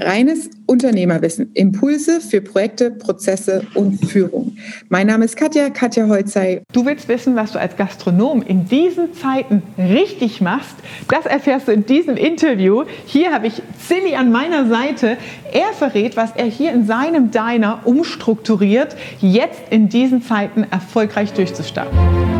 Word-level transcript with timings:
Reines 0.00 0.48
Unternehmerwissen, 0.66 1.50
Impulse 1.52 2.20
für 2.20 2.40
Projekte, 2.40 2.90
Prozesse 2.90 3.66
und 3.74 3.98
Führung. 4.06 4.56
Mein 4.88 5.06
Name 5.06 5.26
ist 5.26 5.36
Katja, 5.36 5.68
Katja 5.68 6.08
Holzei. 6.08 6.62
Du 6.72 6.86
willst 6.86 7.06
wissen, 7.08 7.36
was 7.36 7.52
du 7.52 7.60
als 7.60 7.76
Gastronom 7.76 8.40
in 8.42 8.66
diesen 8.66 9.12
Zeiten 9.14 9.62
richtig 9.76 10.40
machst? 10.40 10.74
Das 11.08 11.26
erfährst 11.26 11.68
du 11.68 11.72
in 11.72 11.84
diesem 11.84 12.16
Interview. 12.16 12.84
Hier 13.04 13.32
habe 13.32 13.48
ich 13.48 13.62
Silly 13.78 14.14
an 14.14 14.32
meiner 14.32 14.68
Seite. 14.68 15.18
Er 15.52 15.72
verrät, 15.74 16.16
was 16.16 16.32
er 16.34 16.46
hier 16.46 16.72
in 16.72 16.86
seinem 16.86 17.30
Diner 17.30 17.80
umstrukturiert, 17.84 18.96
jetzt 19.20 19.60
in 19.70 19.88
diesen 19.88 20.22
Zeiten 20.22 20.64
erfolgreich 20.70 21.32
durchzustarten. 21.34 22.39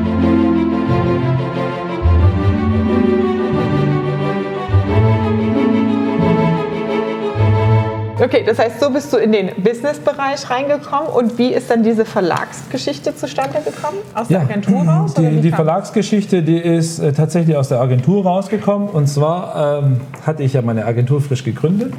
Okay, 8.23 8.45
das 8.47 8.59
heißt, 8.59 8.81
so 8.81 8.91
bist 8.91 9.13
du 9.13 9.17
in 9.17 9.33
den 9.33 9.51
Business-Bereich 9.63 10.51
reingekommen 10.51 11.09
und 11.09 11.39
wie 11.39 11.55
ist 11.55 11.71
dann 11.71 11.83
diese 11.83 12.05
Verlagsgeschichte 12.05 13.17
zustande 13.17 13.61
gekommen? 13.65 13.97
Aus 14.15 14.29
der 14.29 14.43
Agentur 14.43 14.83
raus? 14.83 15.15
Die, 15.15 15.41
die 15.41 15.51
Verlagsgeschichte, 15.51 16.43
die 16.43 16.59
ist 16.59 16.99
äh, 16.99 17.13
tatsächlich 17.13 17.57
aus 17.57 17.69
der 17.69 17.81
Agentur 17.81 18.25
rausgekommen 18.25 18.89
und 18.91 19.07
zwar 19.07 19.83
ähm, 19.83 20.01
hatte 20.27 20.43
ich 20.43 20.53
ja 20.53 20.61
meine 20.61 20.85
Agentur 20.85 21.23
frisch 21.23 21.45
gegründet 21.45 21.95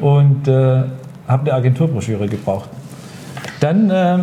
und 0.00 0.46
äh, 0.48 0.52
habe 0.52 0.90
eine 1.26 1.54
Agenturbroschüre 1.54 2.28
gebraucht. 2.28 2.68
Dann 3.60 3.88
äh, 3.88 4.18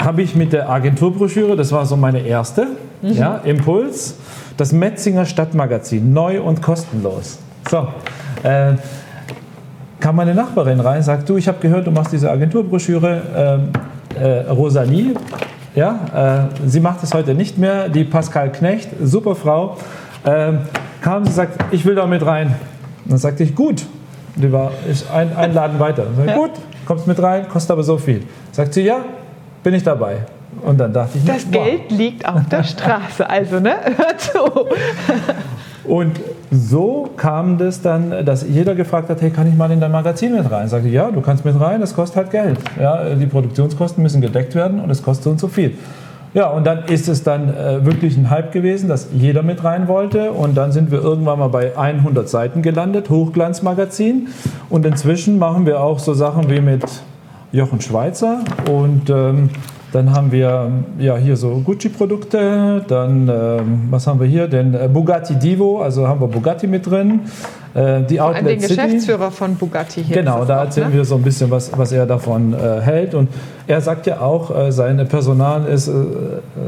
habe 0.00 0.22
ich 0.22 0.36
mit 0.36 0.52
der 0.52 0.68
Agenturbroschüre, 0.68 1.56
das 1.56 1.72
war 1.72 1.84
so 1.86 1.96
meine 1.96 2.20
erste, 2.20 2.68
mhm. 3.02 3.12
ja, 3.12 3.36
Impuls, 3.38 4.14
das 4.56 4.72
Metzinger 4.72 5.26
Stadtmagazin, 5.26 6.12
neu 6.12 6.40
und 6.40 6.62
kostenlos. 6.62 7.38
So, 7.68 7.88
äh, 8.44 8.74
kam 10.04 10.16
meine 10.16 10.34
Nachbarin 10.34 10.80
rein, 10.80 11.02
sagt, 11.02 11.30
du, 11.30 11.38
ich 11.38 11.48
habe 11.48 11.56
gehört, 11.60 11.86
du 11.86 11.90
machst 11.90 12.12
diese 12.12 12.30
Agenturbroschüre, 12.30 13.22
ähm, 13.34 13.68
äh, 14.20 14.50
Rosalie, 14.50 15.14
ja, 15.74 16.50
äh, 16.60 16.68
sie 16.68 16.80
macht 16.80 17.02
es 17.02 17.14
heute 17.14 17.32
nicht 17.32 17.56
mehr, 17.56 17.88
die 17.88 18.04
Pascal 18.04 18.52
Knecht, 18.52 18.90
super 19.02 19.34
Frau, 19.34 19.78
äh, 20.24 20.52
kam, 21.00 21.24
sie 21.24 21.32
sagt, 21.32 21.72
ich 21.72 21.86
will 21.86 21.94
da 21.94 22.06
mit 22.06 22.24
rein. 22.26 22.48
Und 23.04 23.12
dann 23.12 23.18
sagte 23.18 23.44
ich, 23.44 23.54
gut, 23.54 23.86
die 24.36 24.52
war 24.52 24.72
ich 24.90 25.08
ein, 25.10 25.34
ein 25.34 25.54
Laden 25.54 25.80
weiter. 25.80 26.04
Sag, 26.14 26.26
ja. 26.26 26.36
Gut, 26.36 26.50
kommst 26.84 27.06
mit 27.06 27.22
rein, 27.22 27.48
kostet 27.48 27.70
aber 27.70 27.82
so 27.82 27.96
viel. 27.96 28.24
Sagt 28.52 28.74
sie, 28.74 28.82
ja, 28.82 28.98
bin 29.62 29.72
ich 29.72 29.84
dabei. 29.84 30.18
Und 30.66 30.78
dann 30.80 30.92
dachte 30.92 31.16
ich, 31.16 31.24
das. 31.24 31.50
Geld 31.50 31.90
liegt 31.90 32.28
auf 32.28 32.46
der 32.50 32.62
Straße, 32.62 33.26
also 33.26 33.58
ne, 33.58 33.74
hört 33.96 34.20
zu. 34.20 34.38
Und 35.84 36.20
so 36.50 37.10
kam 37.16 37.58
das 37.58 37.82
dann, 37.82 38.24
dass 38.24 38.46
jeder 38.48 38.74
gefragt 38.74 39.10
hat, 39.10 39.20
hey, 39.20 39.30
kann 39.30 39.48
ich 39.48 39.54
mal 39.54 39.70
in 39.70 39.80
dein 39.80 39.92
Magazin 39.92 40.34
mit 40.34 40.50
rein? 40.50 40.68
Sagte 40.68 40.88
ich, 40.88 40.94
ja, 40.94 41.10
du 41.10 41.20
kannst 41.20 41.44
mit 41.44 41.58
rein, 41.60 41.80
das 41.80 41.94
kostet 41.94 42.16
halt 42.16 42.30
Geld. 42.30 42.58
Ja, 42.80 43.14
die 43.14 43.26
Produktionskosten 43.26 44.02
müssen 44.02 44.20
gedeckt 44.20 44.54
werden 44.54 44.80
und 44.80 44.90
es 44.90 45.02
kostet 45.02 45.24
so 45.24 45.30
und 45.30 45.40
so 45.40 45.48
viel. 45.48 45.72
Ja, 46.32 46.48
und 46.48 46.66
dann 46.66 46.86
ist 46.86 47.08
es 47.08 47.22
dann 47.22 47.54
äh, 47.54 47.84
wirklich 47.86 48.16
ein 48.16 48.28
Hype 48.28 48.50
gewesen, 48.50 48.88
dass 48.88 49.08
jeder 49.12 49.44
mit 49.44 49.62
rein 49.62 49.86
wollte. 49.86 50.32
Und 50.32 50.56
dann 50.56 50.72
sind 50.72 50.90
wir 50.90 51.00
irgendwann 51.00 51.38
mal 51.38 51.48
bei 51.48 51.78
100 51.78 52.28
Seiten 52.28 52.60
gelandet, 52.60 53.08
Hochglanzmagazin. 53.08 54.28
Und 54.68 54.84
inzwischen 54.84 55.38
machen 55.38 55.64
wir 55.64 55.80
auch 55.80 56.00
so 56.00 56.12
Sachen 56.12 56.50
wie 56.50 56.60
mit 56.60 56.82
Jochen 57.52 57.80
Schweizer 57.80 58.40
und 58.68 59.10
ähm, 59.10 59.48
dann 59.94 60.12
haben 60.12 60.32
wir 60.32 60.72
ja, 60.98 61.16
hier 61.16 61.36
so 61.36 61.62
Gucci-Produkte. 61.64 62.84
Dann, 62.88 63.28
äh, 63.28 63.60
was 63.90 64.08
haben 64.08 64.18
wir 64.18 64.26
hier? 64.26 64.48
Den 64.48 64.74
äh, 64.74 64.88
Bugatti 64.92 65.36
Divo, 65.36 65.80
also 65.80 66.08
haben 66.08 66.20
wir 66.20 66.26
Bugatti 66.26 66.66
mit 66.66 66.84
drin. 66.84 67.20
Äh, 67.74 68.02
die 68.02 68.16
Vor 68.16 68.26
Outlet 68.26 68.46
den 68.46 68.60
City. 68.60 68.74
Geschäftsführer 68.74 69.30
von 69.30 69.54
Bugatti 69.54 70.02
hier. 70.02 70.16
Genau, 70.16 70.44
da 70.44 70.64
erzählen 70.64 70.88
ne? 70.88 70.96
wir 70.96 71.04
so 71.04 71.14
ein 71.14 71.22
bisschen, 71.22 71.48
was, 71.48 71.70
was 71.78 71.92
er 71.92 72.06
davon 72.06 72.54
äh, 72.54 72.80
hält. 72.80 73.14
Und 73.14 73.28
er 73.68 73.80
sagt 73.80 74.08
ja 74.08 74.20
auch, 74.20 74.56
äh, 74.56 74.72
sein 74.72 75.06
Personal 75.08 75.64
ist 75.66 75.86
äh, 75.86 75.92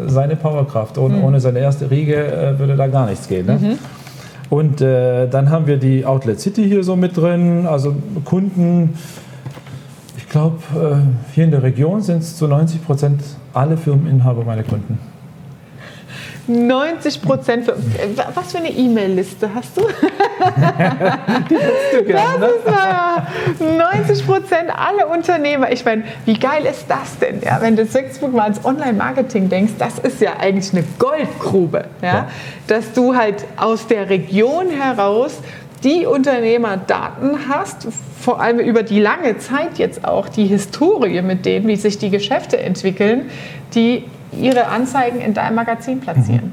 seine 0.07 0.37
Powerkraft. 0.37 0.97
Und 0.97 1.19
mhm. 1.19 1.25
ohne 1.25 1.41
seine 1.41 1.59
erste 1.59 1.91
Riege 1.91 2.55
würde 2.59 2.77
da 2.77 2.87
gar 2.87 3.07
nichts 3.07 3.27
gehen. 3.27 3.47
Ne? 3.47 3.59
Mhm. 3.61 3.79
Und 4.51 4.81
dann 4.81 5.51
haben 5.51 5.67
wir 5.67 5.77
die 5.77 6.07
Outlet 6.07 6.39
City 6.39 6.69
hier 6.69 6.85
so 6.85 6.95
mit 6.95 7.17
drin, 7.17 7.67
also 7.67 7.97
Kunden 8.25 8.95
ich 10.27 10.33
glaube, 10.33 10.59
äh, 10.75 11.35
hier 11.35 11.45
in 11.45 11.53
der 11.53 11.63
Region 11.63 12.03
sind 12.03 12.19
es 12.19 12.37
zu 12.37 12.49
90 12.49 12.85
Prozent 12.85 13.23
alle 13.55 13.77
Firmeninhaber 13.77 14.45
meine 14.45 14.65
Kunden. 14.65 14.99
90 16.49 17.23
Prozent. 17.23 17.73
Was 18.35 18.53
für 18.53 18.59
eine 18.59 18.71
E-Mail-Liste 18.71 19.51
hast 19.53 19.77
du? 19.77 19.83
Die 21.51 21.57
du 21.97 22.05
gern, 22.05 22.41
ne? 22.41 22.47
ist, 22.47 23.63
äh, 23.63 23.77
90 23.77 24.27
Prozent 24.27 24.71
alle 24.77 25.07
Unternehmer. 25.07 25.73
Ich 25.73 25.85
meine, 25.85 26.05
wie 26.25 26.39
geil 26.39 26.65
ist 26.67 26.87
das 26.89 27.19
denn? 27.19 27.41
Ja, 27.43 27.61
wenn 27.61 27.75
du 27.75 27.83
jetzt 27.83 28.23
mal 28.23 28.43
ans 28.43 28.65
Online-Marketing 28.65 29.49
denkst, 29.49 29.73
das 29.79 29.99
ist 29.99 30.21
ja 30.21 30.37
eigentlich 30.39 30.73
eine 30.73 30.85
Goldgrube. 30.99 31.87
Ja? 32.01 32.09
ja? 32.09 32.29
Dass 32.69 32.93
du 32.93 33.17
halt 33.17 33.45
aus 33.57 33.87
der 33.89 34.09
Region 34.09 34.71
heraus 34.71 35.39
die 35.87 36.05
Unternehmerdaten 36.05 37.49
hast, 37.49 37.87
vor 38.21 38.41
allem 38.41 38.59
über 38.59 38.83
die 38.83 38.99
lange 38.99 39.39
Zeit 39.39 39.79
jetzt 39.79 40.05
auch, 40.05 40.29
die 40.29 40.47
Historie 40.47 41.23
mit 41.23 41.47
denen, 41.47 41.69
wie 41.69 41.77
sich 41.77 41.97
die 41.97 42.11
Geschäfte 42.11 42.59
entwickeln, 42.59 43.31
die 43.75 44.03
ihre 44.33 44.67
Anzeigen 44.67 45.21
in 45.21 45.33
deinem 45.33 45.55
Magazin 45.55 46.01
platzieren. 46.01 46.53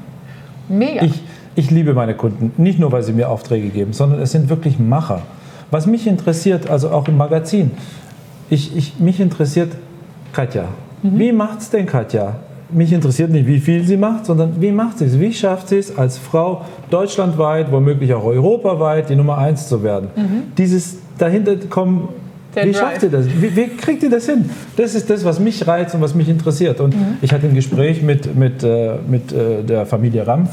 Mhm. 0.68 0.78
Mega. 0.78 1.02
Ich, 1.02 1.20
ich 1.56 1.70
liebe 1.72 1.94
meine 1.94 2.14
Kunden, 2.14 2.52
nicht 2.62 2.78
nur, 2.78 2.92
weil 2.92 3.02
sie 3.02 3.12
mir 3.12 3.28
Aufträge 3.28 3.70
geben, 3.70 3.92
sondern 3.92 4.20
es 4.20 4.30
sind 4.30 4.48
wirklich 4.48 4.78
Macher. 4.78 5.22
Was 5.72 5.86
mich 5.86 6.06
interessiert, 6.06 6.70
also 6.70 6.90
auch 6.90 7.08
im 7.08 7.16
Magazin, 7.16 7.72
ich, 8.50 8.76
ich, 8.76 9.00
mich 9.00 9.18
interessiert 9.18 9.72
Katja. 10.32 10.66
Mhm. 11.02 11.18
Wie 11.18 11.32
es 11.58 11.70
denn 11.70 11.86
Katja? 11.86 12.36
Mich 12.70 12.92
interessiert 12.92 13.30
nicht, 13.30 13.46
wie 13.46 13.60
viel 13.60 13.84
sie 13.84 13.96
macht, 13.96 14.26
sondern 14.26 14.60
wie 14.60 14.72
macht 14.72 14.98
sie 14.98 15.06
es? 15.06 15.18
Wie 15.18 15.32
schafft 15.32 15.68
sie 15.68 15.78
es 15.78 15.96
als 15.96 16.18
Frau 16.18 16.62
deutschlandweit, 16.90 17.70
womöglich 17.70 18.12
auch 18.14 18.24
europaweit, 18.24 19.08
die 19.10 19.16
Nummer 19.16 19.38
eins 19.38 19.68
zu 19.68 19.82
werden? 19.82 20.08
Mhm. 20.16 20.42
Dieses 20.56 20.96
dahinter 21.18 21.56
kommen, 21.68 22.08
Der 22.54 22.64
wie 22.64 22.72
Drive. 22.72 22.80
schafft 22.80 23.00
sie 23.02 23.10
das? 23.10 23.26
Wie, 23.26 23.54
wie, 23.54 23.68
kriegt 23.68 24.00
sie 24.00 24.08
das 24.08 24.26
hin? 24.26 24.48
Das 24.76 24.94
ist 24.94 25.08
das, 25.10 25.24
was 25.24 25.38
mich 25.40 25.66
reizt 25.66 25.94
und 25.94 26.00
was 26.00 26.14
mich 26.14 26.28
interessiert. 26.28 26.80
Und 26.80 26.96
mhm. 26.96 27.18
ich 27.22 27.32
hatte 27.32 27.46
ein 27.46 27.54
Gespräch 27.54 28.02
mit, 28.02 28.34
mit, 28.34 28.62
äh, 28.62 28.94
mit 29.06 29.32
äh, 29.32 29.62
der 29.62 29.86
Familie 29.86 30.26
Rampf. 30.26 30.50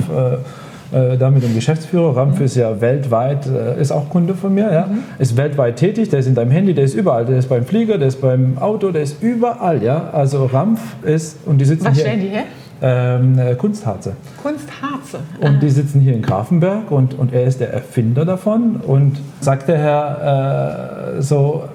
Äh, 0.92 1.18
da 1.18 1.30
mit 1.30 1.42
dem 1.42 1.56
Geschäftsführer. 1.56 2.18
Rampf 2.18 2.42
ist 2.42 2.56
ja 2.56 2.82
weltweit, 2.82 3.48
äh, 3.48 3.80
ist 3.80 3.92
auch 3.92 4.10
Kunde 4.10 4.36
von 4.36 4.54
mir, 4.54 4.74
ja? 4.74 4.88
Mhm. 4.88 5.04
ist 5.20 5.38
weltweit 5.38 5.78
tätig, 5.78 6.10
der 6.10 6.20
ist 6.20 6.28
in 6.28 6.36
deinem 6.36 6.52
Handy, 6.52 6.74
der 6.74 6.84
ist 6.84 6.96
überall, 6.96 7.26
der 7.26 7.38
ist 7.38 7.48
beim 7.48 7.66
Flieger, 7.66 7.98
der 7.98 8.10
ist 8.10 8.20
beim 8.20 8.58
Auto, 8.58 8.92
der 8.92 9.04
ist 9.04 9.24
überall. 9.24 9.82
Ja? 9.82 10.10
Also 10.12 10.46
Rampf 10.46 10.82
ist, 11.04 11.38
und 11.46 11.60
die 11.60 11.66
sitzen 11.66 11.86
Was 11.86 11.94
hier... 11.94 12.04
stellen 12.04 12.20
die 12.20 12.28
her? 12.28 12.44
Ähm, 12.84 13.38
äh, 13.38 13.56
Kunstharze. 13.56 14.14
Kunstharze. 14.42 15.20
Und 15.40 15.62
die 15.62 15.70
sitzen 15.70 16.02
hier 16.02 16.14
in 16.14 16.22
Grafenberg 16.22 16.90
und, 16.90 17.18
und 17.18 17.32
er 17.32 17.46
ist 17.46 17.60
der 17.60 17.72
Erfinder 17.72 18.26
davon 18.26 18.78
und 18.78 19.20
sagt 19.40 19.70
der 19.70 19.78
Herr 19.78 21.18
äh, 21.18 21.22
so, 21.22 21.66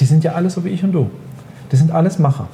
die 0.00 0.04
sind 0.04 0.24
ja 0.24 0.32
alle 0.32 0.50
so 0.50 0.64
wie 0.64 0.70
ich 0.70 0.82
und 0.82 0.92
du. 0.92 1.08
Die 1.70 1.76
sind 1.76 1.92
alles 1.92 2.18
Macher. 2.18 2.48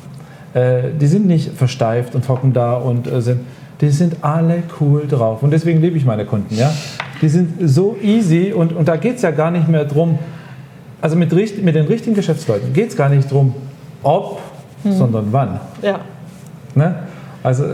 Äh, 0.52 0.90
die 1.00 1.06
sind 1.06 1.26
nicht 1.26 1.52
versteift 1.56 2.14
und 2.14 2.28
hocken 2.28 2.52
da 2.52 2.74
und 2.74 3.10
äh, 3.10 3.22
sind, 3.22 3.40
die 3.80 3.90
sind 3.90 4.16
alle 4.22 4.62
cool 4.80 5.06
drauf. 5.06 5.42
Und 5.42 5.50
deswegen 5.50 5.80
liebe 5.80 5.96
ich 5.96 6.04
meine 6.04 6.24
Kunden. 6.24 6.54
Ja? 6.54 6.72
Die 7.20 7.28
sind 7.28 7.68
so 7.68 7.96
easy 8.02 8.52
und, 8.52 8.72
und 8.72 8.88
da 8.88 8.96
geht 8.96 9.16
es 9.16 9.22
ja 9.22 9.30
gar 9.30 9.50
nicht 9.50 9.68
mehr 9.68 9.84
drum, 9.84 10.18
also 11.00 11.16
mit, 11.16 11.32
mit 11.32 11.74
den 11.74 11.86
richtigen 11.86 12.14
Geschäftsleuten 12.14 12.72
geht 12.72 12.90
es 12.90 12.96
gar 12.96 13.08
nicht 13.08 13.30
drum, 13.30 13.54
ob, 14.02 14.40
hm. 14.82 14.92
sondern 14.92 15.26
wann. 15.30 15.60
Ja. 15.82 16.00
Ne? 16.74 16.94
Also 17.42 17.64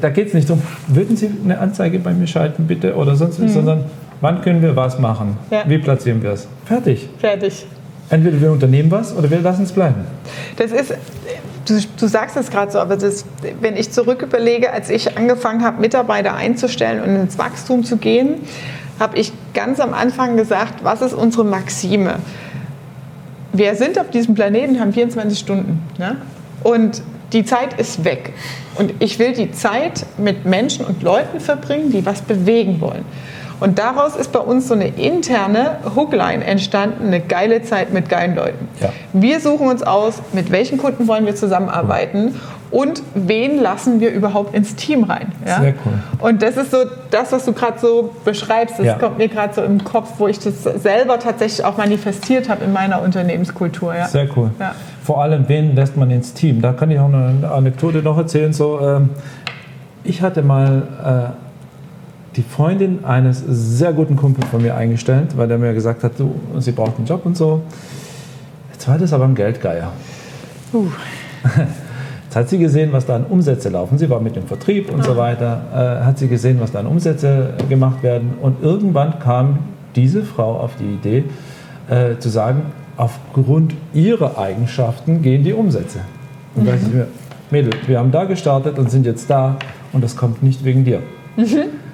da 0.00 0.10
geht 0.10 0.28
es 0.28 0.34
nicht 0.34 0.48
darum, 0.48 0.62
würden 0.86 1.16
Sie 1.16 1.30
eine 1.44 1.58
Anzeige 1.58 1.98
bei 1.98 2.12
mir 2.12 2.26
schalten, 2.26 2.66
bitte, 2.66 2.94
oder 2.94 3.14
sonst 3.14 3.38
hm. 3.38 3.48
sondern 3.48 3.84
wann 4.20 4.40
können 4.42 4.62
wir 4.62 4.74
was 4.74 4.98
machen? 4.98 5.36
Ja. 5.50 5.64
Wie 5.66 5.78
platzieren 5.78 6.22
wir 6.22 6.30
es? 6.30 6.48
Fertig. 6.64 7.08
Fertig. 7.18 7.66
Entweder 8.10 8.40
wir 8.40 8.52
unternehmen 8.52 8.90
was 8.90 9.14
oder 9.14 9.30
wir 9.30 9.40
lassen 9.40 9.64
es 9.64 9.72
bleiben. 9.72 10.06
Das 10.56 10.72
ist, 10.72 10.94
Du, 11.68 11.80
du 11.98 12.06
sagst 12.06 12.36
es 12.36 12.50
gerade 12.50 12.72
so, 12.72 12.78
aber 12.78 12.96
das, 12.96 13.24
wenn 13.60 13.76
ich 13.76 13.90
zurück 13.90 14.22
überlege, 14.22 14.72
als 14.72 14.90
ich 14.90 15.16
angefangen 15.16 15.62
habe, 15.62 15.80
Mitarbeiter 15.80 16.34
einzustellen 16.34 17.02
und 17.02 17.14
ins 17.14 17.38
Wachstum 17.38 17.84
zu 17.84 17.98
gehen, 17.98 18.36
habe 18.98 19.18
ich 19.18 19.32
ganz 19.54 19.78
am 19.80 19.94
Anfang 19.94 20.36
gesagt, 20.36 20.82
was 20.82 21.02
ist 21.02 21.14
unsere 21.14 21.44
Maxime? 21.44 22.16
Wir 23.52 23.74
sind 23.74 23.98
auf 23.98 24.10
diesem 24.10 24.34
Planeten, 24.34 24.80
haben 24.80 24.92
24 24.92 25.38
Stunden. 25.38 25.82
Ne? 25.98 26.16
Und 26.62 27.02
die 27.32 27.44
Zeit 27.44 27.78
ist 27.78 28.04
weg. 28.04 28.32
Und 28.76 28.94
ich 29.00 29.18
will 29.18 29.32
die 29.32 29.52
Zeit 29.52 30.06
mit 30.16 30.44
Menschen 30.46 30.84
und 30.84 31.02
Leuten 31.02 31.40
verbringen, 31.40 31.90
die 31.92 32.06
was 32.06 32.22
bewegen 32.22 32.80
wollen. 32.80 33.04
Und 33.60 33.78
daraus 33.78 34.16
ist 34.16 34.32
bei 34.32 34.38
uns 34.38 34.68
so 34.68 34.74
eine 34.74 34.88
interne 34.88 35.78
Hookline 35.96 36.44
entstanden, 36.44 37.06
eine 37.06 37.20
geile 37.20 37.62
Zeit 37.62 37.92
mit 37.92 38.08
geilen 38.08 38.36
Leuten. 38.36 38.68
Ja. 38.80 38.90
Wir 39.12 39.40
suchen 39.40 39.68
uns 39.68 39.82
aus, 39.82 40.22
mit 40.32 40.50
welchen 40.50 40.78
Kunden 40.78 41.08
wollen 41.08 41.26
wir 41.26 41.34
zusammenarbeiten 41.34 42.34
und 42.70 43.02
wen 43.14 43.60
lassen 43.60 44.00
wir 44.00 44.10
überhaupt 44.10 44.54
ins 44.54 44.76
Team 44.76 45.04
rein. 45.04 45.32
Ja? 45.46 45.60
Sehr 45.60 45.74
cool. 45.84 45.94
Und 46.18 46.42
das 46.42 46.56
ist 46.56 46.70
so 46.70 46.78
das, 47.10 47.32
was 47.32 47.46
du 47.46 47.52
gerade 47.52 47.78
so 47.78 48.14
beschreibst, 48.24 48.78
das 48.78 48.86
ja. 48.86 48.94
kommt 48.94 49.18
mir 49.18 49.28
gerade 49.28 49.54
so 49.54 49.62
im 49.62 49.82
Kopf, 49.82 50.12
wo 50.18 50.28
ich 50.28 50.38
das 50.38 50.62
selber 50.64 51.18
tatsächlich 51.18 51.64
auch 51.64 51.78
manifestiert 51.78 52.48
habe 52.48 52.64
in 52.64 52.72
meiner 52.72 53.00
Unternehmenskultur. 53.02 53.94
Ja? 53.94 54.06
Sehr 54.06 54.28
cool. 54.36 54.50
Ja. 54.60 54.74
Vor 55.02 55.22
allem, 55.22 55.48
wen 55.48 55.74
lässt 55.74 55.96
man 55.96 56.10
ins 56.10 56.34
Team? 56.34 56.60
Da 56.60 56.72
kann 56.72 56.90
ich 56.90 56.98
auch 56.98 57.06
eine 57.06 57.50
Anekdote 57.50 58.02
noch 58.02 58.18
erzählen. 58.18 58.52
So, 58.52 58.80
ähm, 58.80 59.10
ich 60.04 60.20
hatte 60.20 60.42
mal 60.42 60.82
äh, 61.32 61.47
die 62.38 62.44
Freundin 62.44 63.04
eines 63.04 63.42
sehr 63.46 63.92
guten 63.92 64.14
Kumpels 64.14 64.46
von 64.46 64.62
mir 64.62 64.76
eingestellt, 64.76 65.36
weil 65.36 65.48
der 65.48 65.58
mir 65.58 65.74
gesagt 65.74 66.04
hat, 66.04 66.12
du, 66.18 66.36
sie 66.58 66.70
braucht 66.70 66.96
einen 66.96 67.06
Job 67.06 67.26
und 67.26 67.36
so. 67.36 67.62
Jetzt 68.72 68.86
war 68.86 68.96
das 68.96 69.12
aber 69.12 69.24
ein 69.24 69.34
Geldgeier. 69.34 69.92
Uh. 70.72 70.86
Jetzt 72.24 72.36
hat 72.36 72.48
sie 72.48 72.58
gesehen, 72.58 72.92
was 72.92 73.06
da 73.06 73.16
an 73.16 73.24
Umsätze 73.24 73.70
laufen. 73.70 73.98
Sie 73.98 74.08
war 74.08 74.20
mit 74.20 74.36
dem 74.36 74.46
Vertrieb 74.46 74.92
und 74.92 75.02
so 75.02 75.14
ah. 75.14 75.16
weiter. 75.16 75.62
Äh, 76.00 76.04
hat 76.04 76.18
sie 76.18 76.28
gesehen, 76.28 76.60
was 76.60 76.70
da 76.70 76.78
an 76.78 76.86
Umsätze 76.86 77.54
gemacht 77.68 78.04
werden. 78.04 78.34
Und 78.40 78.62
irgendwann 78.62 79.18
kam 79.18 79.58
diese 79.96 80.22
Frau 80.22 80.60
auf 80.60 80.76
die 80.78 80.94
Idee, 80.94 81.24
äh, 81.90 82.18
zu 82.18 82.28
sagen, 82.28 82.66
aufgrund 82.96 83.74
ihrer 83.94 84.38
Eigenschaften 84.38 85.22
gehen 85.22 85.42
die 85.42 85.54
Umsätze. 85.54 86.00
Und 86.54 86.68
da 86.68 86.72
mhm. 86.72 86.78
ich 86.86 86.94
mir, 86.94 87.06
Mädel, 87.50 87.72
wir 87.86 87.98
haben 87.98 88.12
da 88.12 88.24
gestartet 88.24 88.78
und 88.78 88.92
sind 88.92 89.06
jetzt 89.06 89.28
da 89.28 89.56
und 89.92 90.04
das 90.04 90.14
kommt 90.14 90.42
nicht 90.44 90.64
wegen 90.64 90.84
dir. 90.84 91.00
Mhm. 91.36 91.87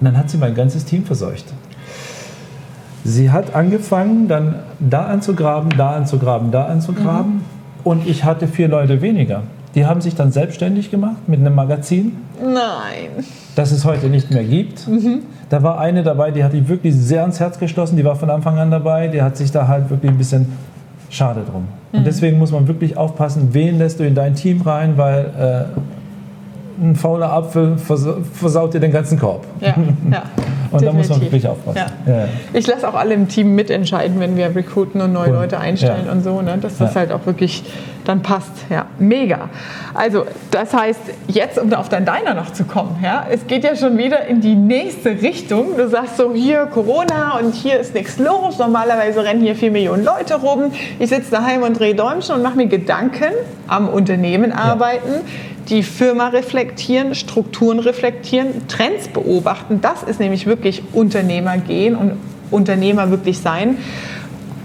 Und 0.00 0.04
dann 0.04 0.16
hat 0.16 0.30
sie 0.30 0.38
mein 0.38 0.54
ganzes 0.54 0.84
Team 0.84 1.04
verseucht. 1.04 1.46
Sie 3.04 3.30
hat 3.30 3.54
angefangen, 3.54 4.26
dann 4.26 4.56
da 4.80 5.06
anzugraben, 5.06 5.70
da 5.76 5.92
anzugraben, 5.92 6.50
da 6.50 6.64
anzugraben. 6.64 7.34
Mhm. 7.34 7.40
Und 7.84 8.06
ich 8.06 8.24
hatte 8.24 8.48
vier 8.48 8.68
Leute 8.68 9.00
weniger. 9.00 9.42
Die 9.76 9.86
haben 9.86 10.00
sich 10.00 10.14
dann 10.14 10.32
selbstständig 10.32 10.90
gemacht 10.90 11.28
mit 11.28 11.38
einem 11.38 11.54
Magazin. 11.54 12.16
Nein. 12.42 13.24
Das 13.54 13.70
es 13.70 13.84
heute 13.84 14.08
nicht 14.08 14.30
mehr 14.30 14.42
gibt. 14.42 14.88
Mhm. 14.88 15.20
Da 15.50 15.62
war 15.62 15.78
eine 15.78 16.02
dabei, 16.02 16.32
die 16.32 16.42
hat 16.42 16.52
die 16.52 16.68
wirklich 16.68 16.94
sehr 16.94 17.20
ans 17.20 17.38
Herz 17.38 17.58
geschlossen. 17.58 17.96
Die 17.96 18.04
war 18.04 18.16
von 18.16 18.30
Anfang 18.30 18.58
an 18.58 18.70
dabei. 18.70 19.06
Die 19.08 19.22
hat 19.22 19.36
sich 19.36 19.52
da 19.52 19.68
halt 19.68 19.88
wirklich 19.88 20.10
ein 20.10 20.18
bisschen 20.18 20.46
schade 21.10 21.42
drum. 21.48 21.68
Mhm. 21.92 21.98
Und 21.98 22.06
deswegen 22.06 22.38
muss 22.38 22.50
man 22.50 22.66
wirklich 22.66 22.96
aufpassen, 22.96 23.50
wen 23.52 23.78
lässt 23.78 24.00
du 24.00 24.04
in 24.04 24.14
dein 24.14 24.34
Team 24.34 24.62
rein, 24.62 24.94
weil 24.96 25.26
äh, 25.38 25.80
ein 26.80 26.96
fauler 26.96 27.32
Apfel 27.32 27.76
versaut 27.78 28.74
dir 28.74 28.80
den 28.80 28.92
ganzen 28.92 29.18
Korb. 29.18 29.46
Ja, 29.60 29.74
ja. 30.10 30.22
Und 30.70 30.84
da 30.84 30.92
muss 30.92 31.08
man 31.08 31.20
wirklich 31.20 31.46
aufpassen. 31.46 31.80
Ja. 32.06 32.12
Ja. 32.12 32.28
Ich 32.52 32.66
lasse 32.66 32.88
auch 32.88 32.94
alle 32.94 33.14
im 33.14 33.28
Team 33.28 33.54
mitentscheiden, 33.54 34.20
wenn 34.20 34.36
wir 34.36 34.54
recruiten 34.54 35.00
und 35.00 35.12
neue 35.12 35.28
cool. 35.28 35.34
Leute 35.36 35.58
einstellen 35.58 36.04
ja. 36.06 36.12
und 36.12 36.22
so, 36.22 36.42
ne? 36.42 36.58
dass 36.60 36.78
das 36.78 36.96
halt 36.96 37.12
auch 37.12 37.24
wirklich 37.24 37.64
dann 38.04 38.22
passt. 38.22 38.52
Ja, 38.70 38.86
mega. 38.98 39.48
Also 39.94 40.26
das 40.50 40.72
heißt, 40.72 41.00
jetzt, 41.28 41.58
um 41.58 41.72
auf 41.72 41.88
dein 41.88 42.04
Diner 42.04 42.34
noch 42.34 42.52
zu 42.52 42.64
kommen, 42.64 42.98
ja, 43.02 43.26
es 43.30 43.46
geht 43.46 43.64
ja 43.64 43.74
schon 43.74 43.98
wieder 43.98 44.26
in 44.26 44.40
die 44.40 44.54
nächste 44.54 45.10
Richtung. 45.22 45.76
Du 45.76 45.88
sagst 45.88 46.16
so, 46.16 46.32
hier 46.32 46.66
Corona 46.66 47.38
und 47.38 47.54
hier 47.54 47.80
ist 47.80 47.94
nichts 47.94 48.18
los. 48.18 48.58
Normalerweise 48.58 49.24
rennen 49.24 49.40
hier 49.40 49.56
vier 49.56 49.70
Millionen 49.70 50.04
Leute 50.04 50.36
rum. 50.36 50.72
Ich 50.98 51.10
sitze 51.10 51.30
daheim 51.30 51.62
und 51.62 51.78
drehe 51.78 51.94
Däumchen 51.94 52.36
und 52.36 52.42
mache 52.42 52.56
mir 52.56 52.66
Gedanken 52.66 53.32
am 53.66 53.88
Unternehmen 53.88 54.52
arbeiten 54.52 55.22
die 55.68 55.82
Firma 55.82 56.28
reflektieren, 56.28 57.14
Strukturen 57.14 57.78
reflektieren, 57.78 58.68
Trends 58.68 59.08
beobachten. 59.08 59.80
Das 59.80 60.02
ist 60.02 60.20
nämlich 60.20 60.46
wirklich 60.46 60.82
Unternehmer 60.92 61.58
gehen 61.58 61.96
und 61.96 62.12
Unternehmer 62.50 63.10
wirklich 63.10 63.38
sein. 63.38 63.78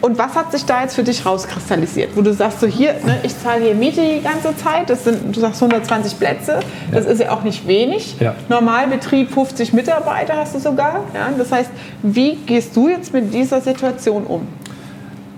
Und 0.02 0.18
was 0.18 0.34
hat 0.34 0.52
sich 0.52 0.66
da 0.66 0.82
jetzt 0.82 0.96
für 0.96 1.04
dich 1.04 1.26
rauskristallisiert? 1.26 2.16
Wo 2.16 2.22
du 2.22 2.34
sagst, 2.34 2.60
so 2.60 2.66
hier, 2.66 2.94
ne, 3.06 3.20
ich 3.22 3.38
zahle 3.38 3.66
hier 3.66 3.76
Miete 3.76 4.02
die 4.02 4.22
ganze 4.22 4.56
Zeit, 4.58 4.90
das 4.90 5.04
sind, 5.04 5.36
du 5.36 5.40
sagst 5.40 5.62
120 5.62 6.18
Plätze, 6.18 6.60
das 6.92 7.06
ja. 7.06 7.12
ist 7.12 7.22
ja 7.22 7.32
auch 7.32 7.44
nicht 7.44 7.68
wenig. 7.68 8.16
Ja. 8.20 8.34
Normalbetrieb 8.50 9.32
50 9.32 9.74
Mitarbeiter 9.74 10.38
hast 10.38 10.56
du 10.56 10.60
sogar. 10.60 11.02
Ja? 11.14 11.30
Das 11.38 11.52
heißt, 11.52 11.70
wie 12.02 12.36
gehst 12.36 12.76
du 12.76 12.90
jetzt 12.90 13.14
mit 13.14 13.32
dieser 13.32 13.62
Situation 13.62 14.24
um? 14.24 14.48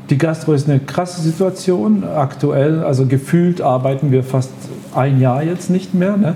Die 0.10 0.18
Gastro 0.18 0.54
ist 0.54 0.70
eine 0.70 0.80
krasse 0.80 1.22
Situation 1.22 2.06
aktuell. 2.06 2.84
Also 2.84 3.06
gefühlt 3.06 3.62
arbeiten 3.62 4.12
wir 4.12 4.24
fast 4.24 4.52
ein 4.96 5.20
Jahr 5.20 5.44
jetzt 5.44 5.70
nicht 5.70 5.94
mehr. 5.94 6.18
Ne? 6.18 6.36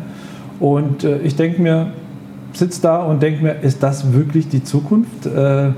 Und 0.59 1.03
äh, 1.03 1.19
ich 1.19 1.35
denke 1.35 1.61
mir, 1.61 1.87
sitze 2.53 2.81
da 2.81 3.03
und 3.03 3.21
denke 3.21 3.43
mir, 3.43 3.55
ist 3.61 3.83
das 3.83 4.13
wirklich 4.13 4.49
die 4.49 4.63
Zukunft? 4.63 5.25
Äh, 5.25 5.71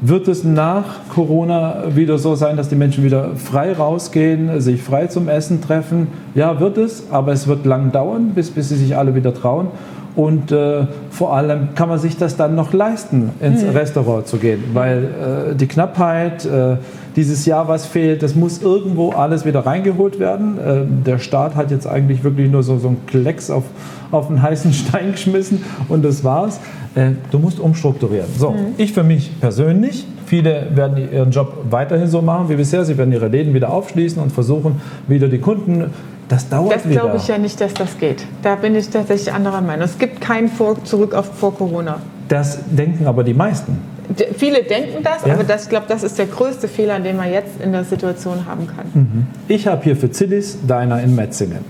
wird 0.00 0.28
es 0.28 0.44
nach 0.44 1.08
Corona 1.08 1.84
wieder 1.94 2.18
so 2.18 2.34
sein, 2.34 2.56
dass 2.56 2.68
die 2.68 2.74
Menschen 2.74 3.04
wieder 3.04 3.36
frei 3.36 3.72
rausgehen, 3.72 4.60
sich 4.60 4.82
frei 4.82 5.06
zum 5.06 5.28
Essen 5.28 5.62
treffen? 5.62 6.08
Ja, 6.34 6.60
wird 6.60 6.76
es, 6.76 7.04
aber 7.10 7.32
es 7.32 7.46
wird 7.46 7.64
lang 7.64 7.92
dauern, 7.92 8.32
bis, 8.34 8.50
bis 8.50 8.68
sie 8.68 8.76
sich 8.76 8.96
alle 8.96 9.14
wieder 9.14 9.32
trauen. 9.32 9.68
Und 10.16 10.52
äh, 10.52 10.86
vor 11.10 11.34
allem 11.34 11.74
kann 11.74 11.88
man 11.88 11.98
sich 11.98 12.16
das 12.16 12.36
dann 12.36 12.54
noch 12.54 12.72
leisten, 12.72 13.30
ins 13.40 13.62
mhm. 13.62 13.70
Restaurant 13.70 14.28
zu 14.28 14.36
gehen, 14.36 14.62
weil 14.72 15.04
äh, 15.52 15.54
die 15.56 15.66
Knappheit, 15.66 16.44
äh, 16.44 16.76
dieses 17.16 17.46
Jahr 17.46 17.66
was 17.66 17.86
fehlt, 17.86 18.22
das 18.22 18.36
muss 18.36 18.62
irgendwo 18.62 19.10
alles 19.10 19.44
wieder 19.44 19.66
reingeholt 19.66 20.20
werden. 20.20 20.58
Äh, 20.58 21.04
der 21.04 21.18
Staat 21.18 21.56
hat 21.56 21.72
jetzt 21.72 21.86
eigentlich 21.86 22.22
wirklich 22.22 22.50
nur 22.50 22.62
so, 22.62 22.78
so 22.78 22.88
einen 22.88 23.06
Klecks 23.06 23.50
auf, 23.50 23.64
auf 24.12 24.28
einen 24.28 24.40
heißen 24.40 24.72
Stein 24.72 25.12
geschmissen 25.12 25.64
und 25.88 26.04
das 26.04 26.22
war's. 26.22 26.60
Äh, 26.94 27.12
du 27.32 27.40
musst 27.40 27.58
umstrukturieren. 27.58 28.28
So, 28.38 28.52
mhm. 28.52 28.74
ich 28.76 28.92
für 28.92 29.02
mich 29.02 29.32
persönlich, 29.40 30.06
viele 30.26 30.68
werden 30.74 30.96
ihren 31.12 31.32
Job 31.32 31.56
weiterhin 31.70 32.06
so 32.06 32.22
machen 32.22 32.48
wie 32.48 32.54
bisher. 32.54 32.84
Sie 32.84 32.96
werden 32.96 33.12
ihre 33.12 33.26
Läden 33.26 33.52
wieder 33.52 33.72
aufschließen 33.72 34.22
und 34.22 34.30
versuchen, 34.30 34.80
wieder 35.08 35.26
die 35.26 35.38
Kunden 35.38 35.90
das 36.28 36.48
dauert 36.48 36.74
Das 36.74 36.82
glaube 36.88 37.16
ich 37.16 37.28
ja 37.28 37.38
nicht, 37.38 37.60
dass 37.60 37.74
das 37.74 37.98
geht. 37.98 38.24
Da 38.42 38.54
bin 38.54 38.74
ich 38.74 38.88
tatsächlich 38.88 39.32
anderer 39.32 39.60
Meinung. 39.60 39.84
Es 39.84 39.98
gibt 39.98 40.20
kein 40.20 40.48
vor, 40.48 40.82
Zurück 40.84 41.14
auf 41.14 41.26
vor 41.26 41.54
Corona. 41.54 42.00
Das 42.28 42.58
denken 42.70 43.06
aber 43.06 43.24
die 43.24 43.34
meisten. 43.34 43.78
De, 44.08 44.32
viele 44.34 44.62
denken 44.62 45.02
das, 45.02 45.24
ja? 45.24 45.34
aber 45.34 45.44
das, 45.44 45.64
ich 45.64 45.68
glaube, 45.68 45.86
das 45.88 46.02
ist 46.02 46.18
der 46.18 46.26
größte 46.26 46.68
Fehler, 46.68 47.00
den 47.00 47.16
man 47.16 47.30
jetzt 47.30 47.60
in 47.62 47.72
der 47.72 47.84
Situation 47.84 48.46
haben 48.46 48.66
kann. 48.66 48.86
Mhm. 48.92 49.26
Ich 49.48 49.66
habe 49.66 49.82
hier 49.82 49.96
für 49.96 50.10
Zillis 50.10 50.58
Deiner 50.66 51.02
in 51.02 51.14
Metzingen. 51.14 51.64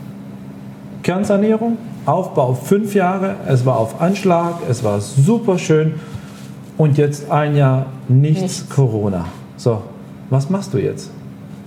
Kernsanierung, 1.03 1.77
Aufbau 2.07 2.55
fünf 2.55 2.95
Jahre, 2.95 3.37
es 3.47 3.67
war 3.67 3.79
auf 3.79 4.01
Anschlag, 4.01 4.55
es 4.69 4.83
war 4.83 5.01
super 5.01 5.59
schön 5.59 5.95
und 6.77 6.99
jetzt 6.99 7.31
ein 7.31 7.57
Jahr 7.57 7.87
nichts, 8.09 8.43
nichts. 8.43 8.69
Corona. 8.69 9.27
So, 9.57 9.83
was 10.31 10.51
machst 10.51 10.75
du 10.75 10.79
jetzt? 10.79 11.11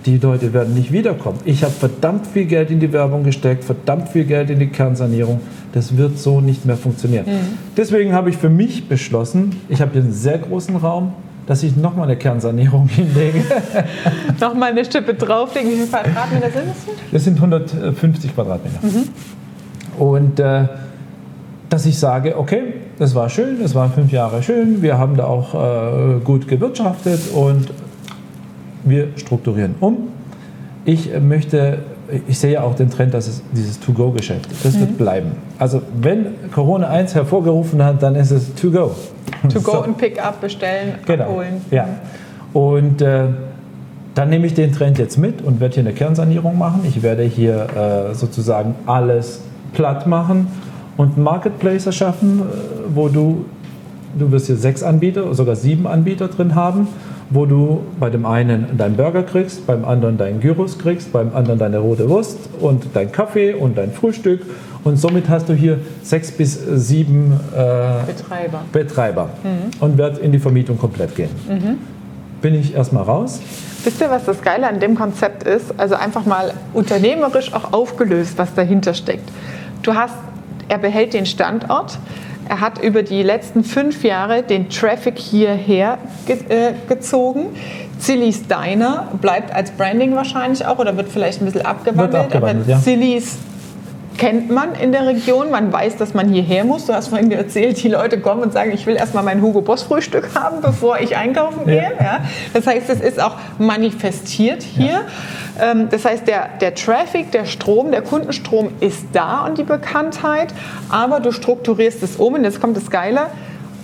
Die 0.08 0.16
Leute 0.16 0.54
werden 0.54 0.72
nicht 0.72 0.90
wiederkommen. 0.90 1.38
Ich 1.44 1.62
habe 1.62 1.72
verdammt 1.72 2.26
viel 2.26 2.46
Geld 2.46 2.70
in 2.70 2.80
die 2.80 2.90
Werbung 2.94 3.24
gesteckt, 3.24 3.62
verdammt 3.62 4.08
viel 4.08 4.24
Geld 4.24 4.48
in 4.48 4.58
die 4.58 4.68
Kernsanierung. 4.68 5.40
Das 5.74 5.98
wird 5.98 6.18
so 6.18 6.40
nicht 6.40 6.64
mehr 6.64 6.78
funktionieren. 6.78 7.26
Mhm. 7.26 7.58
Deswegen 7.76 8.14
habe 8.14 8.30
ich 8.30 8.38
für 8.38 8.48
mich 8.48 8.88
beschlossen, 8.88 9.56
ich 9.68 9.82
habe 9.82 9.92
hier 9.92 10.02
einen 10.02 10.12
sehr 10.12 10.38
großen 10.38 10.76
Raum, 10.76 11.12
dass 11.46 11.62
ich 11.62 11.76
nochmal 11.76 12.04
eine 12.04 12.16
Kernsanierung 12.16 12.88
hinlege. 12.94 13.44
nochmal 14.40 14.70
eine 14.70 14.82
Stippe 14.86 15.12
drauflegen. 15.12 15.70
Wie 15.70 15.74
viele 15.74 15.88
Quadratmeter 15.88 16.50
sind 16.50 16.68
das? 16.68 16.94
Das 17.12 17.24
sind 17.24 17.36
150 17.36 18.34
Quadratmeter. 18.34 18.78
Mhm. 18.86 20.02
Und 20.02 20.40
äh, 20.40 20.68
dass 21.68 21.84
ich 21.84 21.98
sage, 21.98 22.38
okay, 22.38 22.62
das 22.98 23.14
war 23.14 23.28
schön, 23.28 23.60
das 23.60 23.74
waren 23.74 23.92
fünf 23.92 24.10
Jahre 24.10 24.42
schön, 24.42 24.80
wir 24.80 24.96
haben 24.96 25.18
da 25.18 25.24
auch 25.24 25.54
äh, 25.54 26.20
gut 26.20 26.48
gewirtschaftet 26.48 27.20
und 27.34 27.68
wir 28.84 29.08
strukturieren 29.16 29.74
um. 29.80 30.08
Ich 30.84 31.10
möchte, 31.20 31.80
ich 32.26 32.38
sehe 32.38 32.62
auch 32.62 32.74
den 32.74 32.90
Trend, 32.90 33.12
dass 33.14 33.28
es 33.28 33.42
dieses 33.52 33.78
To-Go-Geschäft, 33.80 34.48
das 34.62 34.74
mhm. 34.74 34.80
wird 34.80 34.98
bleiben. 34.98 35.32
Also 35.58 35.82
wenn 36.00 36.34
Corona 36.52 36.88
1 36.88 37.14
hervorgerufen 37.14 37.84
hat, 37.84 38.02
dann 38.02 38.14
ist 38.14 38.30
es 38.30 38.54
To-Go. 38.54 38.94
To-Go 39.52 39.60
so. 39.72 39.84
und 39.84 39.98
Pick-up 39.98 40.40
bestellen, 40.40 40.94
genau. 41.04 41.24
abholen. 41.24 41.60
Ja. 41.70 41.88
Und 42.52 43.02
äh, 43.02 43.24
dann 44.14 44.30
nehme 44.30 44.46
ich 44.46 44.54
den 44.54 44.72
Trend 44.72 44.98
jetzt 44.98 45.18
mit 45.18 45.42
und 45.42 45.60
werde 45.60 45.74
hier 45.74 45.84
eine 45.84 45.92
Kernsanierung 45.92 46.56
machen. 46.56 46.80
Ich 46.84 47.02
werde 47.02 47.22
hier 47.22 48.10
äh, 48.10 48.14
sozusagen 48.14 48.74
alles 48.86 49.42
platt 49.74 50.06
machen 50.06 50.48
und 50.96 51.14
einen 51.14 51.24
Marketplace 51.24 51.86
erschaffen, 51.86 52.40
äh, 52.40 52.42
wo 52.94 53.08
du, 53.08 53.44
du 54.18 54.32
wirst 54.32 54.46
hier 54.46 54.56
sechs 54.56 54.82
Anbieter, 54.82 55.34
sogar 55.34 55.54
sieben 55.54 55.86
Anbieter 55.86 56.28
drin 56.28 56.54
haben 56.54 56.88
wo 57.30 57.46
du 57.46 57.82
bei 58.00 58.10
dem 58.10 58.24
einen 58.24 58.76
deinen 58.78 58.96
Burger 58.96 59.22
kriegst, 59.22 59.66
beim 59.66 59.84
anderen 59.84 60.16
deinen 60.16 60.40
Gyros 60.40 60.78
kriegst, 60.78 61.12
beim 61.12 61.34
anderen 61.34 61.58
deine 61.58 61.78
rote 61.78 62.08
Wurst 62.08 62.38
und 62.60 62.86
dein 62.94 63.12
Kaffee 63.12 63.54
und 63.54 63.76
dein 63.76 63.92
Frühstück. 63.92 64.42
Und 64.84 64.96
somit 64.96 65.28
hast 65.28 65.48
du 65.48 65.54
hier 65.54 65.80
sechs 66.02 66.30
bis 66.30 66.54
sieben 66.54 67.32
äh, 67.52 68.06
Betreiber, 68.06 68.62
Betreiber 68.72 69.28
mhm. 69.42 69.70
und 69.80 69.98
wird 69.98 70.18
in 70.18 70.32
die 70.32 70.38
Vermietung 70.38 70.78
komplett 70.78 71.14
gehen. 71.14 71.30
Mhm. 71.48 71.78
Bin 72.40 72.54
ich 72.54 72.74
erstmal 72.74 73.02
raus. 73.02 73.40
Wisst 73.84 74.00
ihr, 74.00 74.10
was 74.10 74.24
das 74.24 74.42
Geile 74.42 74.68
an 74.68 74.80
dem 74.80 74.94
Konzept 74.96 75.42
ist? 75.42 75.78
Also 75.78 75.96
einfach 75.96 76.24
mal 76.24 76.52
unternehmerisch 76.72 77.52
auch 77.52 77.72
aufgelöst, 77.72 78.34
was 78.36 78.54
dahinter 78.54 78.94
steckt. 78.94 79.28
Du 79.82 79.94
hast, 79.94 80.14
er 80.68 80.78
behält 80.78 81.14
den 81.14 81.26
Standort, 81.26 81.98
Er 82.48 82.60
hat 82.60 82.82
über 82.82 83.02
die 83.02 83.22
letzten 83.22 83.62
fünf 83.62 84.04
Jahre 84.04 84.42
den 84.42 84.70
Traffic 84.70 85.18
hierher 85.18 85.98
ge 86.26 86.38
äh, 86.48 86.72
gezogen. 86.88 87.46
Zillys 87.98 88.44
Diner 88.46 89.08
bleibt 89.20 89.52
als 89.52 89.70
Branding 89.72 90.14
wahrscheinlich 90.14 90.64
auch 90.64 90.78
oder 90.78 90.96
wird 90.96 91.08
vielleicht 91.08 91.42
ein 91.42 91.46
bisschen 91.46 91.66
abgewandelt. 91.66 92.14
abgewandelt 92.14 92.66
aber 92.66 92.70
ja. 92.70 92.80
Zillys 92.80 93.38
kennt 94.18 94.50
man 94.50 94.74
in 94.74 94.92
der 94.92 95.06
Region, 95.06 95.50
man 95.50 95.72
weiß, 95.72 95.96
dass 95.96 96.12
man 96.12 96.28
hierher 96.28 96.64
muss. 96.64 96.86
Du 96.86 96.92
hast 96.92 97.08
vorhin 97.08 97.30
erzählt, 97.30 97.82
die 97.82 97.88
Leute 97.88 98.20
kommen 98.20 98.42
und 98.42 98.52
sagen, 98.52 98.72
ich 98.72 98.84
will 98.84 98.96
erstmal 98.96 99.22
mein 99.22 99.40
Hugo 99.40 99.62
Boss 99.62 99.84
Frühstück 99.84 100.30
haben, 100.34 100.60
bevor 100.60 100.98
ich 100.98 101.16
einkaufen 101.16 101.64
gehe. 101.64 101.76
Ja. 101.98 102.04
Ja. 102.04 102.20
Das 102.52 102.66
heißt, 102.66 102.90
es 102.90 103.00
ist 103.00 103.22
auch 103.22 103.36
manifestiert 103.58 104.62
hier. 104.62 105.04
Ja. 105.56 105.70
Ähm, 105.70 105.88
das 105.90 106.04
heißt, 106.04 106.26
der, 106.26 106.48
der 106.60 106.74
Traffic, 106.74 107.30
der 107.30 107.46
Strom, 107.46 107.92
der 107.92 108.02
Kundenstrom 108.02 108.70
ist 108.80 109.06
da 109.12 109.46
und 109.46 109.56
die 109.56 109.62
Bekanntheit, 109.62 110.52
aber 110.88 111.20
du 111.20 111.32
strukturierst 111.32 112.02
es 112.02 112.16
um 112.16 112.34
und 112.34 112.44
jetzt 112.44 112.60
kommt 112.60 112.76
das 112.76 112.90
Geile, 112.90 113.28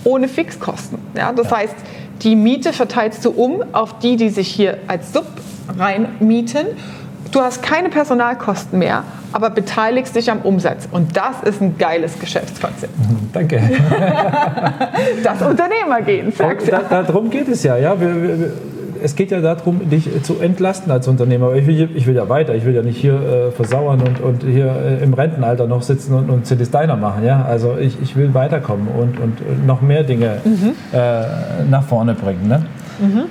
ohne 0.03 0.27
Fixkosten. 0.27 0.99
Ja, 1.15 1.31
das 1.31 1.51
heißt, 1.51 1.75
die 2.21 2.35
Miete 2.35 2.73
verteilst 2.73 3.23
du 3.25 3.31
um 3.31 3.63
auf 3.71 3.99
die, 3.99 4.17
die 4.17 4.29
sich 4.29 4.49
hier 4.49 4.77
als 4.87 5.13
Sub 5.13 5.25
reinmieten 5.77 6.67
Du 7.35 7.41
hast 7.41 7.61
keine 7.61 7.89
Personalkosten 7.89 8.79
mehr, 8.79 9.03
aber 9.33 9.49
beteiligst 9.49 10.15
dich 10.15 10.31
am 10.31 10.39
Umsatz. 10.39 10.87
Und 10.89 11.17
das 11.17 11.43
ist 11.43 11.61
ein 11.61 11.77
geiles 11.77 12.17
Geschäftskonzept. 12.17 12.93
Danke. 13.33 13.61
das 15.21 15.41
Unternehmergehen, 15.41 16.31
sagst 16.31 16.71
da, 16.71 17.03
Darum 17.03 17.29
geht 17.29 17.49
es 17.49 17.63
ja. 17.63 17.75
ja 17.75 17.99
wir, 17.99 18.23
wir, 18.23 18.53
es 19.03 19.17
geht 19.17 19.31
ja 19.31 19.41
darum, 19.41 19.89
dich 19.89 20.09
zu 20.23 20.39
entlasten 20.39 20.89
als 20.93 21.09
Unternehmer. 21.09 21.53
Ich 21.55 21.67
will, 21.67 21.89
ich 21.93 22.07
will 22.07 22.15
ja 22.15 22.29
weiter. 22.29 22.55
Ich 22.55 22.63
will 22.63 22.73
ja 22.73 22.81
nicht 22.81 22.95
hier 22.95 23.15
äh, 23.15 23.51
versauern 23.51 23.99
und, 23.99 24.21
und 24.21 24.43
hier 24.49 24.73
äh, 24.73 25.03
im 25.03 25.13
Rentenalter 25.13 25.67
noch 25.67 25.81
sitzen 25.81 26.13
und, 26.13 26.29
und 26.29 26.47
Cities 26.47 26.71
Diner 26.71 26.95
machen. 26.95 27.25
Ja? 27.25 27.43
Also 27.43 27.75
ich, 27.77 28.01
ich 28.01 28.15
will 28.15 28.33
weiterkommen 28.33 28.87
und, 28.87 29.19
und 29.19 29.67
noch 29.67 29.81
mehr 29.81 30.03
Dinge 30.03 30.37
mhm. 30.45 30.71
äh, 30.93 31.65
nach 31.69 31.83
vorne 31.83 32.13
bringen. 32.13 32.47
Ne? 32.47 32.65
Mhm. 32.99 33.23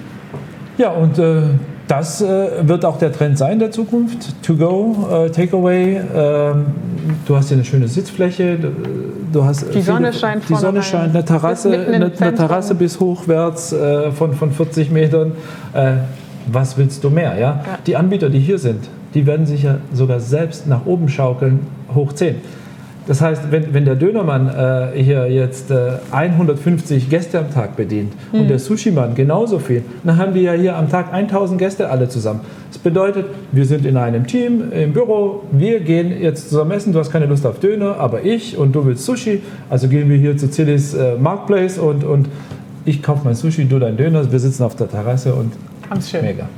Ja, 0.77 0.91
und 0.91 1.19
äh, 1.19 1.45
das 1.89 2.23
äh, 2.23 2.67
wird 2.67 2.85
auch 2.85 2.99
der 2.99 3.13
Trend 3.13 3.37
sein 3.37 3.59
der 3.59 3.71
Zukunft. 3.71 4.43
To 4.43 4.57
go, 4.57 5.09
äh, 5.11 5.31
Takeaway. 5.31 6.01
Ähm, 6.15 6.67
du 7.27 7.37
hast 7.37 7.49
hier 7.49 7.57
eine 7.57 7.65
schöne 7.65 7.89
Sitzfläche. 7.89 8.59
Du 9.33 9.45
hast 9.45 9.75
die 9.75 9.83
Sonne 9.83 10.09
viele, 10.09 10.13
scheint 10.13 10.49
Die 10.49 10.55
Sonne 10.55 10.83
scheint. 10.83 11.15
Eine 11.15 11.25
Terrasse, 11.25 11.73
eine, 11.73 12.13
eine, 12.19 12.35
Terrasse 12.35 12.75
bis 12.75 13.01
hochwärts 13.01 13.73
äh, 13.73 14.11
von, 14.13 14.33
von 14.33 14.51
40 14.51 14.91
Metern. 14.91 15.33
Äh, 15.75 15.95
was 16.47 16.77
willst 16.79 17.03
du 17.05 17.11
mehr? 17.11 17.35
Ja? 17.35 17.41
ja? 17.41 17.79
Die 17.87 17.97
Anbieter, 17.97 18.31
die 18.31 18.39
hier 18.39 18.59
sind, 18.59 18.89
die 19.15 19.27
werden 19.27 19.47
sich 19.47 19.65
ja 19.65 19.79
sogar 19.93 20.21
selbst 20.21 20.67
nach 20.67 20.87
oben 20.87 21.09
schaukeln, 21.09 21.61
hoch 21.95 22.13
10. 22.13 22.37
Das 23.07 23.21
heißt, 23.21 23.51
wenn, 23.51 23.75
wenn 23.75 23.85
der 23.85 23.97
Dönermann 23.97 24.49
äh, 24.49 25.03
hier 25.03 25.31
jetzt 25.31 25.71
äh, 25.71 25.93
150 26.11 27.11
Gäste 27.11 27.39
am 27.39 27.53
Tag 27.53 27.77
bedient 27.77 28.13
mhm. 28.33 28.41
und 28.41 28.49
der 28.49 28.59
Sushi-Mann 28.59 29.15
genauso 29.15 29.59
viel, 29.59 29.83
dann 30.05 30.17
haben 30.17 30.35
wir 30.35 30.43
ja 30.43 30.53
hier 30.53 30.77
am 30.77 30.89
Tag 30.89 31.13
1000 31.13 31.59
Gäste 31.59 31.91
alle 31.91 32.09
zusammen. 32.09 32.41
Das 32.73 32.79
bedeutet, 32.79 33.27
wir 33.53 33.67
sind 33.67 33.85
in 33.85 33.97
einem 33.97 34.27
Team 34.27 34.73
im 34.73 34.93
Büro, 34.93 35.43
wir 35.53 35.81
gehen 35.81 36.21
jetzt 36.21 36.49
zusammen 36.49 36.71
essen, 36.71 36.93
du 36.93 36.99
hast 36.99 37.11
keine 37.11 37.27
Lust 37.27 37.45
auf 37.47 37.61
Döner, 37.61 37.99
aber 37.99 38.25
ich 38.25 38.57
und 38.57 38.75
du 38.75 38.87
willst 38.87 39.05
Sushi, 39.05 39.43
also 39.69 39.89
gehen 39.89 40.09
wir 40.09 40.17
hier 40.17 40.37
zu 40.37 40.51
Zillis 40.51 40.95
äh, 40.95 41.17
Marketplace 41.17 41.79
und, 41.79 42.05
und 42.05 42.29
ich 42.87 43.03
kaufe 43.03 43.21
mein 43.25 43.35
Sushi, 43.35 43.67
du 43.67 43.79
dein 43.79 43.97
Döner, 43.97 44.31
wir 44.31 44.39
sitzen 44.39 44.63
auf 44.63 44.77
der 44.77 44.89
Terrasse 44.89 45.35
und 45.35 45.53
Haben's 45.91 46.11
schön. 46.11 46.23
Mega. 46.23 46.49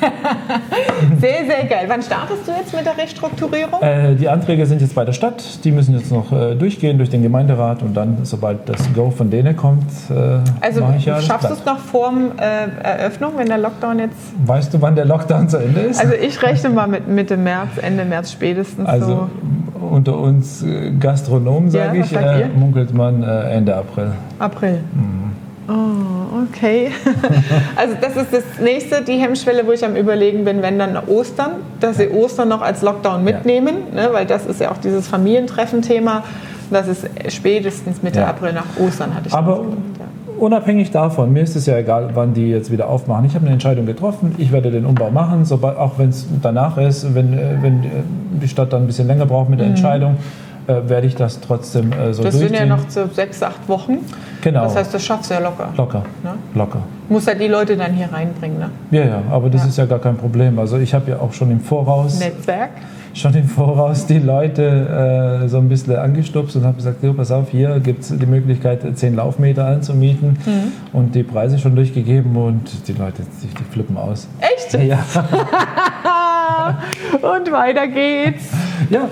sehr, 1.20 1.44
sehr 1.46 1.64
geil. 1.64 1.84
Wann 1.88 2.02
startest 2.02 2.46
du 2.46 2.52
jetzt 2.52 2.74
mit 2.74 2.84
der 2.86 2.96
Restrukturierung? 2.96 3.80
Äh, 3.82 4.14
die 4.14 4.28
Anträge 4.28 4.66
sind 4.66 4.80
jetzt 4.80 4.94
bei 4.94 5.04
der 5.04 5.12
Stadt. 5.12 5.64
Die 5.64 5.72
müssen 5.72 5.96
jetzt 5.96 6.10
noch 6.10 6.32
äh, 6.32 6.54
durchgehen 6.54 6.98
durch 6.98 7.10
den 7.10 7.22
Gemeinderat 7.22 7.82
und 7.82 7.94
dann, 7.94 8.18
sobald 8.24 8.68
das 8.68 8.92
Go 8.94 9.10
von 9.10 9.30
denen 9.30 9.56
kommt, 9.56 9.90
äh, 10.10 10.38
also 10.60 10.86
ich 10.96 11.04
ja 11.04 11.20
schaffst 11.20 11.50
du 11.50 11.54
es 11.54 11.64
noch 11.64 11.78
vor 11.78 12.12
der 12.38 12.68
äh, 12.82 12.98
Eröffnung, 13.02 13.32
wenn 13.36 13.46
der 13.46 13.58
Lockdown 13.58 13.98
jetzt? 13.98 14.16
Weißt 14.44 14.72
du, 14.74 14.80
wann 14.80 14.94
der 14.94 15.04
Lockdown 15.04 15.48
zu 15.48 15.58
Ende 15.58 15.80
ist? 15.80 16.00
Also 16.00 16.14
ich 16.14 16.42
rechne 16.42 16.70
mal 16.70 16.86
mit 16.86 17.08
Mitte 17.08 17.36
März, 17.36 17.70
Ende 17.80 18.04
März 18.04 18.32
spätestens. 18.32 18.86
Also 18.86 19.28
so. 19.80 19.86
unter 19.86 20.18
uns 20.18 20.62
äh, 20.62 20.92
Gastronomen, 20.98 21.70
sage 21.70 21.98
ja, 21.98 22.04
ich, 22.04 22.12
äh, 22.12 22.48
munkelt 22.54 22.94
man 22.94 23.22
Ende 23.22 23.76
April. 23.76 24.12
April. 24.38 24.80
Mhm. 24.94 25.29
Oh, 25.70 26.42
okay. 26.48 26.90
also 27.76 27.94
das 28.00 28.16
ist 28.16 28.32
das 28.32 28.42
nächste, 28.60 29.02
die 29.02 29.18
Hemmschwelle, 29.18 29.64
wo 29.64 29.70
ich 29.70 29.84
am 29.84 29.94
überlegen 29.94 30.44
bin, 30.44 30.62
wenn 30.62 30.80
dann 30.80 30.96
Ostern, 31.06 31.52
dass 31.78 31.98
sie 31.98 32.08
Ostern 32.08 32.48
noch 32.48 32.60
als 32.60 32.82
Lockdown 32.82 33.22
mitnehmen, 33.22 33.76
ja. 33.94 34.08
ne, 34.08 34.12
weil 34.12 34.26
das 34.26 34.46
ist 34.46 34.60
ja 34.60 34.72
auch 34.72 34.78
dieses 34.78 35.06
Familientreffen-Thema. 35.06 36.24
Das 36.72 36.88
ist 36.88 37.08
spätestens 37.28 38.02
Mitte 38.02 38.20
ja. 38.20 38.26
April 38.28 38.52
nach 38.52 38.64
Ostern, 38.80 39.14
hatte 39.14 39.28
ich 39.28 39.34
Aber 39.34 39.58
ja. 39.58 40.04
unabhängig 40.38 40.90
davon, 40.90 41.32
mir 41.32 41.42
ist 41.42 41.54
es 41.54 41.66
ja 41.66 41.76
egal, 41.76 42.10
wann 42.14 42.34
die 42.34 42.50
jetzt 42.50 42.72
wieder 42.72 42.88
aufmachen. 42.88 43.24
Ich 43.26 43.34
habe 43.34 43.44
eine 43.44 43.52
Entscheidung 43.52 43.86
getroffen, 43.86 44.34
ich 44.38 44.50
werde 44.50 44.72
den 44.72 44.86
Umbau 44.86 45.10
machen, 45.10 45.44
sobald, 45.44 45.76
auch 45.76 45.98
wenn 45.98 46.08
es 46.08 46.26
danach 46.42 46.78
ist, 46.78 47.14
wenn, 47.14 47.32
äh, 47.32 47.58
wenn 47.60 47.84
die 48.42 48.48
Stadt 48.48 48.72
dann 48.72 48.82
ein 48.82 48.86
bisschen 48.88 49.06
länger 49.06 49.26
braucht 49.26 49.50
mit 49.50 49.60
der 49.60 49.66
mhm. 49.66 49.74
Entscheidung 49.74 50.16
äh, 50.70 50.88
werde 50.88 51.06
ich 51.06 51.16
das 51.16 51.40
trotzdem 51.40 51.92
äh, 51.92 52.12
so 52.14 52.22
Das 52.22 52.34
sind 52.34 52.54
ja 52.54 52.66
noch 52.66 52.88
so 52.88 53.06
sechs, 53.12 53.42
acht 53.42 53.68
Wochen. 53.68 53.98
Genau. 54.42 54.64
Das 54.64 54.76
heißt, 54.76 54.94
das 54.94 55.04
schaffst 55.04 55.30
du 55.30 55.34
ja 55.34 55.40
locker. 55.40 55.68
Locker. 55.76 56.02
Ne? 56.22 56.34
Locker. 56.54 56.82
Muss 57.08 57.26
ja 57.26 57.34
die 57.34 57.48
Leute 57.48 57.76
dann 57.76 57.92
hier 57.92 58.08
reinbringen, 58.12 58.58
ne? 58.58 58.70
Ja, 58.90 59.04
ja, 59.04 59.22
aber 59.30 59.50
das 59.50 59.62
ja. 59.62 59.68
ist 59.68 59.78
ja 59.78 59.86
gar 59.86 59.98
kein 59.98 60.16
Problem. 60.16 60.58
Also 60.58 60.78
ich 60.78 60.94
habe 60.94 61.10
ja 61.10 61.18
auch 61.18 61.32
schon 61.32 61.50
im 61.50 61.60
Voraus. 61.60 62.18
Netzwerk? 62.20 62.70
Schon 63.12 63.34
im 63.34 63.48
Voraus 63.48 64.06
die 64.06 64.20
Leute 64.20 65.42
äh, 65.42 65.48
so 65.48 65.58
ein 65.58 65.68
bisschen 65.68 65.96
angestupst 65.96 66.54
und 66.54 66.64
habe 66.64 66.76
gesagt, 66.76 67.02
so, 67.02 67.12
pass 67.12 67.32
auf, 67.32 67.50
hier 67.50 67.80
gibt 67.80 68.04
es 68.04 68.16
die 68.16 68.26
Möglichkeit, 68.26 68.82
zehn 68.96 69.16
Laufmeter 69.16 69.66
anzumieten 69.66 70.38
mhm. 70.46 70.72
und 70.92 71.16
die 71.16 71.24
Preise 71.24 71.58
schon 71.58 71.74
durchgegeben 71.74 72.36
und 72.36 72.86
die 72.86 72.92
Leute, 72.92 73.22
die, 73.42 73.48
die 73.48 73.64
flippen 73.64 73.96
aus. 73.96 74.28
Echt? 74.40 74.80
Ja. 74.84 75.00
und 77.22 77.52
weiter 77.52 77.86
geht's. 77.86 78.44
Ja, 78.90 79.08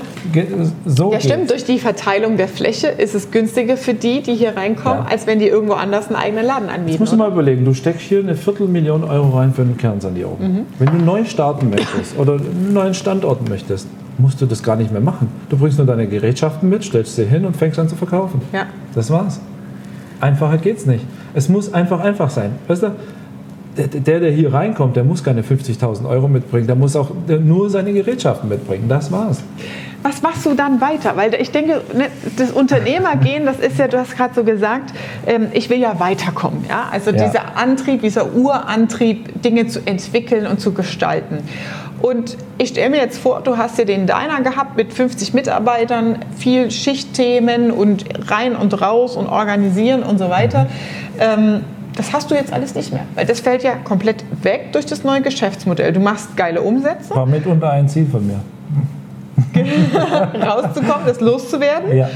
so. 0.85 1.13
Ja, 1.13 1.21
stimmt. 1.21 1.49
Geht's. 1.49 1.53
Durch 1.53 1.65
die 1.65 1.79
Verteilung 1.79 2.37
der 2.37 2.49
Fläche 2.49 2.89
ist 2.89 3.15
es 3.15 3.31
günstiger 3.31 3.77
für 3.77 3.95
die, 3.95 4.23
die 4.23 4.35
hier 4.35 4.57
reinkommen, 4.57 5.05
ja. 5.05 5.11
als 5.11 5.27
wenn 5.27 5.39
die 5.39 5.47
irgendwo 5.47 5.75
anders 5.75 6.09
einen 6.09 6.17
eigenen 6.17 6.45
Laden 6.45 6.69
anbieten. 6.69 6.91
Jetzt 6.91 7.01
musst 7.01 7.13
du 7.13 7.17
mal 7.17 7.31
überlegen, 7.31 7.65
du 7.65 7.75
steckst 7.75 8.03
hier 8.03 8.21
eine 8.21 8.35
Viertelmillion 8.35 9.05
Euro 9.05 9.37
rein 9.37 9.55
für 9.55 9.63
eine 9.63 9.75
Kernsanierung. 9.75 10.39
Mhm. 10.41 10.67
Wenn 10.79 10.99
du 10.99 11.05
neu 11.05 11.25
starten 11.25 11.71
möchtest 11.71 12.19
oder 12.19 12.35
einen 12.35 12.73
neuen 12.73 12.95
Standort 12.95 13.49
möchtest, 13.49 13.89
musst 14.19 14.41
du 14.41 14.47
das 14.47 14.63
gar 14.63 14.77
nicht 14.77 14.91
mehr 14.91 15.01
machen. 15.01 15.29
Du 15.49 15.57
bringst 15.57 15.79
nur 15.79 15.87
deine 15.87 16.07
Gerätschaften 16.09 16.69
mit, 16.69 16.85
stellst 16.85 17.15
sie 17.15 17.25
hin 17.25 17.45
und 17.45 17.57
fängst 17.57 17.79
an 17.79 17.89
zu 17.89 17.97
verkaufen. 17.97 18.43
Ja. 18.53 18.67
Das 18.95 19.11
war's. 19.11 19.41
Einfacher 20.21 20.59
geht's 20.59 20.87
nicht. 20.87 21.05
Es 21.35 21.49
muss 21.49 21.73
einfach 21.73 22.01
einfach 22.01 22.31
sein. 22.31 22.57
Weißt 22.67 22.83
du, 22.83 22.91
der, 23.87 24.21
der 24.21 24.31
hier 24.31 24.53
reinkommt, 24.53 24.97
der 24.97 25.05
muss 25.05 25.23
keine 25.23 25.43
50.000 25.43 26.09
Euro 26.09 26.29
mitbringen, 26.29 26.67
der 26.67 26.77
muss 26.77 26.97
auch 26.97 27.11
nur 27.27 27.71
seine 27.71 27.93
Gerätschaften 27.93 28.49
mitbringen. 28.49 28.89
Das 28.89 29.13
war's. 29.13 29.43
Was 30.03 30.23
machst 30.23 30.47
du 30.47 30.55
dann 30.55 30.81
weiter? 30.81 31.17
Weil 31.17 31.35
ich 31.35 31.51
denke, 31.51 31.83
ne, 31.93 32.07
das 32.37 32.53
Unternehmergehen, 32.53 33.45
das 33.47 33.59
ist 33.59 33.79
ja, 33.79 33.89
du 33.89 33.99
hast 33.99 34.17
gerade 34.17 34.33
so 34.35 34.45
gesagt, 34.45 34.95
ähm, 35.27 35.49
ich 35.53 35.71
will 35.71 35.79
ja 35.79 35.99
weiterkommen. 35.99 36.65
Ja? 36.69 36.89
Also 36.91 37.11
ja. 37.11 37.25
dieser 37.25 37.57
Antrieb, 37.57 38.03
dieser 38.03 38.35
Urantrieb, 38.35 39.43
Dinge 39.43 39.67
zu 39.67 39.81
entwickeln 39.87 40.47
und 40.47 40.61
zu 40.61 40.73
gestalten. 40.73 41.39
Und 42.01 42.37
ich 42.59 42.69
stelle 42.69 42.91
mir 42.91 42.99
jetzt 42.99 43.19
vor, 43.19 43.41
du 43.41 43.57
hast 43.57 43.77
ja 43.79 43.85
den 43.85 44.07
Diner 44.07 44.41
gehabt 44.43 44.77
mit 44.77 44.93
50 44.93 45.35
Mitarbeitern, 45.35 46.21
viel 46.37 46.71
Schichtthemen 46.71 47.73
und 47.73 48.05
rein 48.31 48.55
und 48.55 48.81
raus 48.81 49.17
und 49.17 49.27
organisieren 49.27 50.05
und 50.05 50.19
so 50.19 50.31
weiter. 50.31 50.69
Ähm, 51.19 51.65
das 51.99 52.13
hast 52.13 52.31
du 52.31 52.37
jetzt 52.37 52.53
alles 52.53 52.77
nicht 52.77 52.93
mehr, 52.93 53.03
weil 53.17 53.27
das 53.27 53.41
fällt 53.41 53.65
ja 53.65 53.73
komplett 53.75 54.25
weg 54.45 54.73
durch 54.73 54.87
das 54.87 55.03
neue 55.03 55.21
Geschäftsmodell. 55.21 55.93
Du 55.93 55.99
machst 55.99 56.37
geile 56.37 56.63
Umsätze. 56.63 57.15
War 57.15 57.27
mitunter 57.27 57.73
ein 57.73 57.89
Ziel 57.89 58.07
von 58.07 58.25
mir. 58.25 58.39
Rauszukommen, 60.47 61.07
das 61.07 61.21
loszuwerden. 61.21 61.97
Ja. 61.97 62.09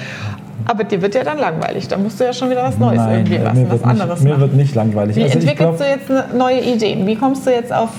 Aber 0.67 0.85
dir 0.85 1.03
wird 1.03 1.17
ja 1.17 1.25
dann 1.25 1.39
langweilig. 1.39 1.89
Da 1.89 1.99
musst 1.99 2.21
du 2.21 2.25
ja 2.25 2.33
schon 2.33 2.51
wieder 2.51 2.63
was 2.63 2.79
Neues 2.79 2.99
Nein, 2.99 3.27
irgendwie 3.27 3.37
lassen, 3.39 3.67
was 3.69 3.83
anderes 3.83 4.21
nicht, 4.21 4.33
Mir 4.33 4.41
wird 4.41 4.55
nicht 4.55 4.75
langweilig. 4.77 5.17
Wie 5.17 5.25
also 5.25 5.39
entwickelst 5.39 5.59
glaub, 5.59 5.79
du 5.79 5.85
jetzt 5.85 6.35
neue 6.35 6.61
Ideen? 6.61 7.05
Wie 7.05 7.17
kommst 7.17 7.45
du 7.45 7.51
jetzt 7.51 7.73
auf 7.73 7.91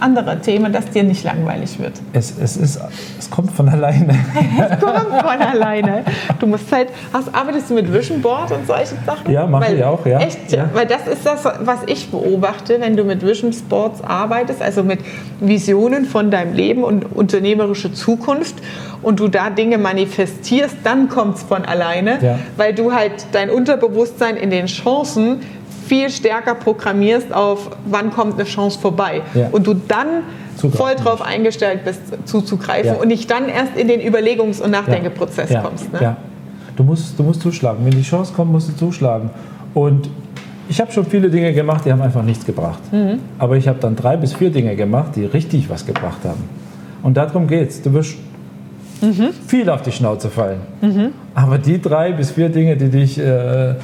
andere 0.00 0.40
Themen, 0.40 0.72
dass 0.72 0.90
dir 0.90 1.02
nicht 1.02 1.24
langweilig 1.24 1.78
wird? 1.78 1.92
Es, 2.12 2.34
es, 2.38 2.56
ist, 2.56 2.80
es 3.18 3.30
kommt 3.30 3.52
von 3.52 3.68
alleine. 3.68 4.14
es 4.58 4.80
kommt 4.80 5.08
von 5.08 5.40
alleine. 5.40 6.04
Du 6.38 6.46
musst 6.46 6.70
halt, 6.72 6.88
hast, 7.12 7.34
arbeitest 7.34 7.70
du 7.70 7.74
mit 7.74 7.92
Vision 7.92 8.20
Board 8.20 8.50
und 8.52 8.66
solche 8.66 8.96
Sachen? 9.06 9.30
Ja, 9.30 9.46
mache 9.46 9.74
ich 9.74 9.84
auch, 9.84 10.04
ja. 10.06 10.20
Echt? 10.20 10.52
Ja. 10.52 10.68
Weil 10.72 10.86
das 10.86 11.06
ist 11.06 11.24
das, 11.24 11.44
was 11.44 11.80
ich 11.86 12.10
beobachte, 12.10 12.80
wenn 12.80 12.96
du 12.96 13.04
mit 13.04 13.24
Vision 13.24 13.54
Boards 13.68 14.02
arbeitest, 14.02 14.62
also 14.62 14.82
mit 14.82 15.00
Visionen 15.40 16.04
von 16.04 16.30
deinem 16.30 16.54
Leben 16.54 16.84
und 16.84 17.04
unternehmerische 17.14 17.92
Zukunft 17.92 18.56
und 19.02 19.20
du 19.20 19.28
da 19.28 19.50
Dinge 19.50 19.78
manifestierst, 19.78 20.76
dann 20.84 21.08
kommt 21.08 21.36
es 21.36 21.42
von 21.42 21.64
alleine, 21.64 22.18
ja. 22.22 22.38
weil 22.56 22.74
du 22.74 22.92
halt 22.92 23.12
dein 23.32 23.50
Unterbewusstsein 23.50 24.36
in 24.36 24.50
den 24.50 24.66
Chancen 24.66 25.40
viel 25.90 26.08
stärker 26.08 26.54
programmierst 26.54 27.34
auf, 27.34 27.68
wann 27.84 28.12
kommt 28.12 28.34
eine 28.34 28.44
Chance 28.44 28.78
vorbei. 28.78 29.22
Ja. 29.34 29.48
Und 29.50 29.66
du 29.66 29.74
dann 29.74 30.22
voll 30.56 30.94
drauf 30.94 31.20
eingestellt 31.20 31.80
bist, 31.84 32.00
zuzugreifen 32.26 32.92
ja. 32.92 33.00
und 33.00 33.08
nicht 33.08 33.28
dann 33.28 33.48
erst 33.48 33.76
in 33.76 33.88
den 33.88 34.00
Überlegungs- 34.00 34.62
und 34.62 34.70
Nachdenkeprozess 34.70 35.50
kommst. 35.60 35.92
Ne? 35.92 36.16
Du 36.76 36.84
musst, 36.84 37.18
du 37.18 37.24
musst 37.24 37.42
zuschlagen. 37.42 37.84
Wenn 37.84 37.90
die 37.90 38.02
Chance 38.02 38.32
kommt, 38.32 38.52
musst 38.52 38.68
du 38.68 38.76
zuschlagen. 38.76 39.30
Und 39.74 40.08
ich 40.68 40.80
habe 40.80 40.92
schon 40.92 41.04
viele 41.06 41.28
Dinge 41.28 41.52
gemacht, 41.52 41.84
die 41.84 41.90
haben 41.90 42.02
einfach 42.02 42.22
nichts 42.22 42.46
gebracht. 42.46 42.80
Mhm. 42.92 43.18
Aber 43.40 43.56
ich 43.56 43.66
habe 43.66 43.80
dann 43.80 43.96
drei 43.96 44.16
bis 44.16 44.34
vier 44.34 44.50
Dinge 44.50 44.76
gemacht, 44.76 45.16
die 45.16 45.24
richtig 45.24 45.68
was 45.68 45.84
gebracht 45.84 46.20
haben. 46.22 46.44
Und 47.02 47.16
darum 47.16 47.48
geht's. 47.48 47.82
Du 47.82 47.92
wirst 47.94 48.14
mhm. 49.00 49.30
viel 49.44 49.68
auf 49.68 49.82
die 49.82 49.90
Schnauze 49.90 50.30
fallen. 50.30 50.60
Mhm. 50.80 51.08
Aber 51.34 51.58
die 51.58 51.82
drei 51.82 52.12
bis 52.12 52.30
vier 52.30 52.48
Dinge, 52.48 52.76
die 52.76 52.90
dich, 52.90 53.18
äh, 53.18 53.70
äh, 53.70 53.74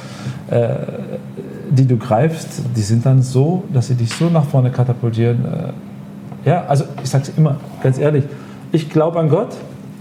die 1.69 1.85
du 1.85 1.97
greifst, 1.97 2.61
die 2.75 2.81
sind 2.81 3.05
dann 3.05 3.21
so, 3.21 3.63
dass 3.73 3.87
sie 3.87 3.95
dich 3.95 4.13
so 4.13 4.29
nach 4.29 4.45
vorne 4.45 4.71
katapultieren. 4.71 5.45
Äh, 5.45 6.49
ja, 6.49 6.63
also 6.67 6.85
ich 7.03 7.09
sage 7.09 7.25
es 7.25 7.37
immer, 7.37 7.57
ganz 7.83 7.99
ehrlich, 7.99 8.23
ich 8.71 8.89
glaube 8.89 9.19
an 9.19 9.29
Gott. 9.29 9.49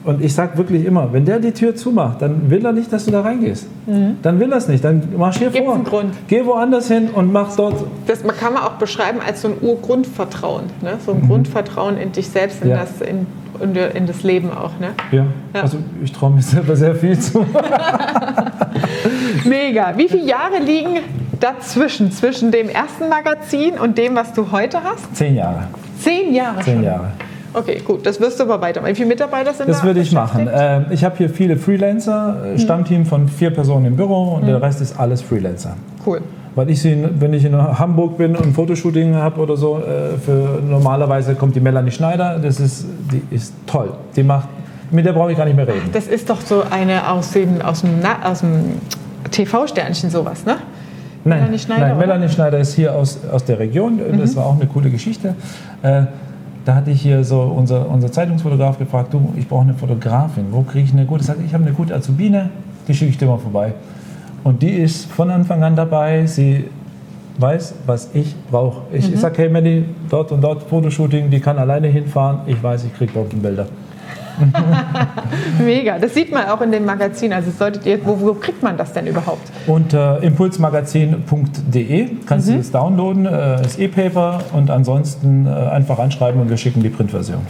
Und 0.05 0.25
ich 0.25 0.35
sage 0.35 0.57
wirklich 0.57 0.85
immer, 0.85 1.13
wenn 1.13 1.25
der 1.25 1.41
die 1.41 1.51
Tür 1.51 1.75
zumacht, 1.75 2.23
dann 2.23 2.49
will 2.49 2.65
er 2.65 2.71
nicht, 2.71 2.93
dass 2.93 3.07
du 3.07 3.11
da 3.11 3.23
reingehst. 3.23 3.67
Mhm. 3.89 4.19
Dann 4.23 4.39
will 4.39 4.53
er 4.53 4.59
es 4.59 4.69
nicht. 4.69 4.85
Dann 4.85 5.03
marschier 5.17 5.51
Gibt's 5.51 5.67
vor. 5.67 5.75
Einen 5.75 5.83
Grund. 5.83 6.15
Geh 6.29 6.47
woanders 6.47 6.87
hin 6.87 7.09
und 7.13 7.33
mach 7.33 7.57
dort. 7.57 7.75
Das 8.07 8.23
kann 8.23 8.55
man 8.55 8.63
auch 8.63 8.75
beschreiben 8.75 9.19
als 9.27 9.43
so 9.43 9.49
ein 9.49 9.55
Urgrundvertrauen. 9.61 10.67
Ne? 10.81 10.93
So 11.05 11.11
ein 11.11 11.23
mhm. 11.23 11.29
Grundvertrauen 11.29 11.97
in 11.97 12.13
dich 12.13 12.29
selbst, 12.29 12.63
in, 12.63 12.69
ja. 12.69 12.77
das, 12.77 13.01
in, 13.01 13.27
in, 13.97 14.07
das 14.07 14.23
Leben 14.23 14.53
auch. 14.53 14.79
Ne? 14.79 14.91
Ja. 15.11 15.27
ja. 15.53 15.63
also 15.63 15.79
ich 16.05 16.13
traue 16.13 16.31
mir 16.31 16.43
selber 16.43 16.77
sehr 16.77 16.95
viel 16.95 17.19
zu. 17.19 17.41
Mega. 19.45 19.93
Wie 19.97 20.09
viele 20.09 20.25
Jahre 20.25 20.61
liegen 20.65 20.99
dazwischen, 21.41 22.13
zwischen 22.13 22.51
dem 22.51 22.69
ersten 22.69 23.09
Magazin 23.09 23.75
und 23.79 23.99
dem, 23.99 24.15
was 24.15 24.33
du 24.33 24.51
heute 24.53 24.83
hast? 24.83 25.15
Zehn 25.15 25.37
Jahre. 25.37 25.69
Zehn 26.01 26.35
Jahre 26.35 26.61
Zehn 26.61 26.75
schon. 26.75 26.85
Jahre. 26.85 27.13
Okay, 27.57 27.81
gut, 27.83 28.05
das 28.05 28.21
wirst 28.21 28.39
du 28.39 28.45
aber 28.45 28.61
weitermachen. 28.61 28.93
Wie 28.93 28.97
viele 28.97 29.09
Mitarbeiter 29.09 29.55
sind 29.55 29.69
das 29.69 29.79
da? 29.79 29.83
Das 29.83 29.85
würde 29.85 30.01
ich 30.01 30.13
machen. 30.13 30.47
Äh, 30.47 30.93
ich 30.93 31.05
habe 31.05 31.17
hier 31.17 31.31
viele 31.31 31.57
Freelancer, 31.57 32.43
mhm. 32.53 32.59
Stammteam 32.59 33.07
von 33.07 33.29
vier 33.29 33.51
Personen 33.51 33.87
im 33.87 33.97
Büro 33.97 34.35
und 34.35 34.43
mhm. 34.43 34.49
der 34.49 34.63
Rest 34.63 34.83
ist 34.83 34.99
alles 35.01 35.23
Freelancer. 35.23 35.75
Cool. 36.05 36.21
Weil 36.55 36.71
ich 36.71 36.83
sie, 36.83 37.03
wenn 37.19 37.33
ich 37.33 37.45
in 37.45 37.57
Hamburg 37.57 38.19
bin 38.19 38.37
und 38.37 38.47
ein 38.47 38.53
Fotoshooting 38.53 39.15
habe 39.15 39.41
oder 39.41 39.57
so, 39.57 39.79
äh, 39.79 40.19
für 40.19 40.61
normalerweise 40.69 41.35
kommt 41.35 41.57
die 41.57 41.61
Melanie 41.61 41.91
Schneider, 41.91 42.39
das 42.39 42.61
ist, 42.61 42.87
die 43.11 43.23
ist 43.35 43.55
toll. 43.67 43.91
Die 44.17 44.23
macht, 44.23 44.49
mit 44.91 45.07
der 45.07 45.13
brauche 45.13 45.33
ich 45.33 45.39
gar 45.39 45.47
nicht 45.47 45.57
mehr 45.57 45.67
reden. 45.67 45.91
Das 45.93 46.07
ist 46.07 46.29
doch 46.29 46.41
so 46.41 46.63
eine 46.71 47.11
aus 47.11 47.31
dem, 47.33 47.63
aus 47.63 47.81
dem, 47.81 48.01
aus 48.23 48.41
dem 48.41 48.81
TV-Sternchen 49.31 50.11
sowas, 50.11 50.45
ne? 50.45 50.57
Nein, 51.27 51.41
Melanie 51.41 51.59
Schneider, 51.59 51.89
nein, 51.89 51.99
Melanie 51.99 52.29
Schneider 52.29 52.59
ist 52.59 52.75
hier 52.75 52.95
aus, 52.95 53.19
aus 53.31 53.45
der 53.45 53.59
Region. 53.59 54.01
Das 54.19 54.33
mhm. 54.33 54.37
war 54.37 54.47
auch 54.47 54.55
eine 54.55 54.67
coole 54.67 54.91
Geschichte. 54.91 55.35
Äh, 55.83 56.03
da 56.65 56.75
hatte 56.75 56.91
ich 56.91 57.03
hier 57.03 57.25
so 57.25 57.41
unser, 57.43 57.89
unser 57.89 58.11
Zeitungsfotograf 58.11 58.79
gefragt, 58.79 59.13
du, 59.13 59.33
ich 59.37 59.49
brauche 59.49 59.63
eine 59.63 59.75
Fotografin, 59.75 60.47
wo 60.51 60.63
kriege 60.63 60.85
ich 60.85 60.93
eine 60.93 61.05
gute? 61.05 61.21
Ich 61.21 61.27
sage, 61.27 61.41
ich 61.45 61.55
habe 61.55 61.65
eine 61.65 61.73
gute 61.73 61.95
Azubine, 61.95 62.51
die 62.87 62.95
schicke 62.95 63.11
ich 63.11 63.19
dir 63.19 63.27
mal 63.27 63.39
vorbei. 63.39 63.75
Und 64.45 64.63
die 64.63 64.71
ist 64.71 65.11
von 65.11 65.31
Anfang 65.31 65.63
an 65.63 65.75
dabei, 65.77 66.27
sie 66.27 66.65
weiß, 67.39 67.75
was 67.87 68.11
ich 68.15 68.35
brauche. 68.51 68.83
Ich 68.93 69.11
mhm. 69.11 69.17
sage, 69.17 69.43
hey 69.43 69.49
Melly, 69.49 69.85
dort 70.09 70.33
und 70.33 70.41
dort 70.41 70.63
Fotoshooting, 70.63 71.31
die 71.31 71.41
kann 71.41 71.59
alleine 71.59 71.89
hinfahren, 71.89 72.41
ich 72.47 72.63
weiß, 72.63 72.85
ich 72.85 72.95
kriege 72.95 73.13
Bilder. 73.13 73.67
Mega, 75.59 75.99
das 75.99 76.15
sieht 76.15 76.33
man 76.33 76.47
auch 76.47 76.61
in 76.61 76.73
dem 76.73 76.85
Magazin. 76.85 77.33
Also 77.33 77.51
solltet 77.51 77.87
ihr, 77.87 78.05
wo, 78.05 78.21
wo 78.21 78.35
kriegt 78.35 78.63
man 78.63 78.77
das 78.77 78.93
denn 78.93 79.07
überhaupt? 79.07 79.51
Unter 79.67 80.23
impulsmagazin.de 80.23 82.09
kannst 82.27 82.49
mhm. 82.49 82.53
du 82.53 82.59
das 82.59 82.71
downloaden, 82.71 83.27
äh, 83.27 83.31
das 83.63 83.79
E-Paper 83.79 84.41
und 84.53 84.71
ansonsten 84.71 85.47
äh, 85.47 85.51
einfach 85.51 85.99
anschreiben 85.99 86.41
und 86.41 86.51
wir 86.51 86.57
schicken 86.57 86.83
die 86.83 86.91
Printversion. 86.91 87.41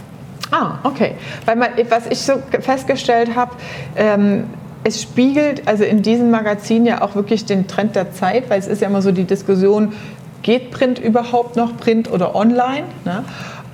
Ah, 0.51 0.79
okay. 0.83 1.15
Weil 1.45 1.57
man, 1.57 1.69
was 1.89 2.07
ich 2.07 2.19
so 2.19 2.33
festgestellt 2.61 3.35
habe, 3.35 3.51
ähm, 3.95 4.45
es 4.83 5.01
spiegelt 5.01 5.67
also 5.67 5.83
in 5.83 6.01
diesem 6.01 6.31
Magazin 6.31 6.85
ja 6.85 7.01
auch 7.01 7.15
wirklich 7.15 7.45
den 7.45 7.67
Trend 7.67 7.95
der 7.95 8.13
Zeit, 8.13 8.49
weil 8.49 8.59
es 8.59 8.67
ist 8.67 8.81
ja 8.81 8.87
immer 8.87 9.01
so 9.01 9.11
die 9.11 9.25
Diskussion, 9.25 9.93
geht 10.43 10.71
Print 10.71 10.99
überhaupt 10.99 11.57
noch, 11.57 11.75
Print 11.75 12.09
oder 12.09 12.35
online? 12.35 12.83
Ne? 13.03 13.23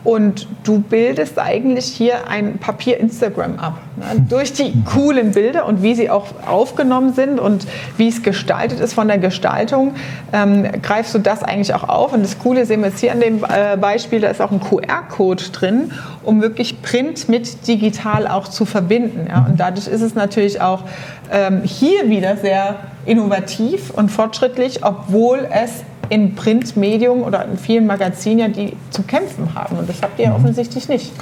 Und 0.03 0.48
du 0.65 0.79
bildest 0.81 1.39
eigentlich 1.39 1.86
hier 1.86 2.27
ein 2.27 2.57
Papier-Instagram 2.57 3.57
ab. 3.57 3.79
Ne? 3.95 4.25
Durch 4.27 4.51
die 4.51 4.74
coolen 4.83 5.31
Bilder 5.31 5.65
und 5.65 5.81
wie 5.81 5.95
sie 5.95 6.10
auch 6.10 6.27
aufgenommen 6.45 7.13
sind 7.13 7.39
und 7.39 7.65
wie 7.95 8.10
es 8.10 8.22
gestaltet 8.22 8.81
ist 8.81 8.93
von 8.93 9.07
der 9.07 9.17
Gestaltung, 9.17 9.95
ähm, 10.33 10.67
greifst 10.81 11.15
du 11.15 11.19
das 11.19 11.41
eigentlich 11.41 11.74
auch 11.74 11.88
auf. 11.88 12.12
Und 12.12 12.24
das 12.24 12.38
Coole 12.38 12.65
sehen 12.65 12.81
wir 12.81 12.89
jetzt 12.89 13.00
hier 13.00 13.13
an 13.13 13.22
dem 13.22 13.45
äh, 13.45 13.77
Beispiel, 13.77 14.19
da 14.19 14.27
ist 14.27 14.41
auch 14.41 14.51
ein 14.51 14.60
QR-Code 14.60 15.43
drin, 15.53 15.91
um 16.24 16.41
wirklich 16.41 16.81
Print 16.81 17.29
mit 17.29 17.65
digital 17.67 18.27
auch 18.27 18.50
zu 18.50 18.65
verbinden. 18.65 19.27
Ja? 19.30 19.45
Und 19.49 19.60
dadurch 19.60 19.88
ist 19.88 20.01
es 20.01 20.15
natürlich 20.15 20.60
auch 20.60 20.84
ähm, 21.32 21.62
hier 21.63 22.10
wieder 22.10 22.36
sehr 22.36 22.75
innovativ 23.06 23.89
und 23.91 24.10
fortschrittlich, 24.10 24.84
obwohl 24.84 25.47
es 25.49 25.84
in 26.09 26.35
Printmedium 26.35 27.23
oder 27.23 27.45
in 27.45 27.57
vielen 27.57 27.85
Magazinen 27.87 28.39
ja, 28.39 28.47
die 28.47 28.73
zu 28.89 29.03
kämpfen 29.03 29.55
haben. 29.55 29.77
Und 29.77 29.89
das 29.89 30.01
habt 30.01 30.19
ihr 30.19 30.25
ja 30.25 30.31
mhm. 30.31 30.37
offensichtlich 30.37 30.89
nicht. 30.89 31.13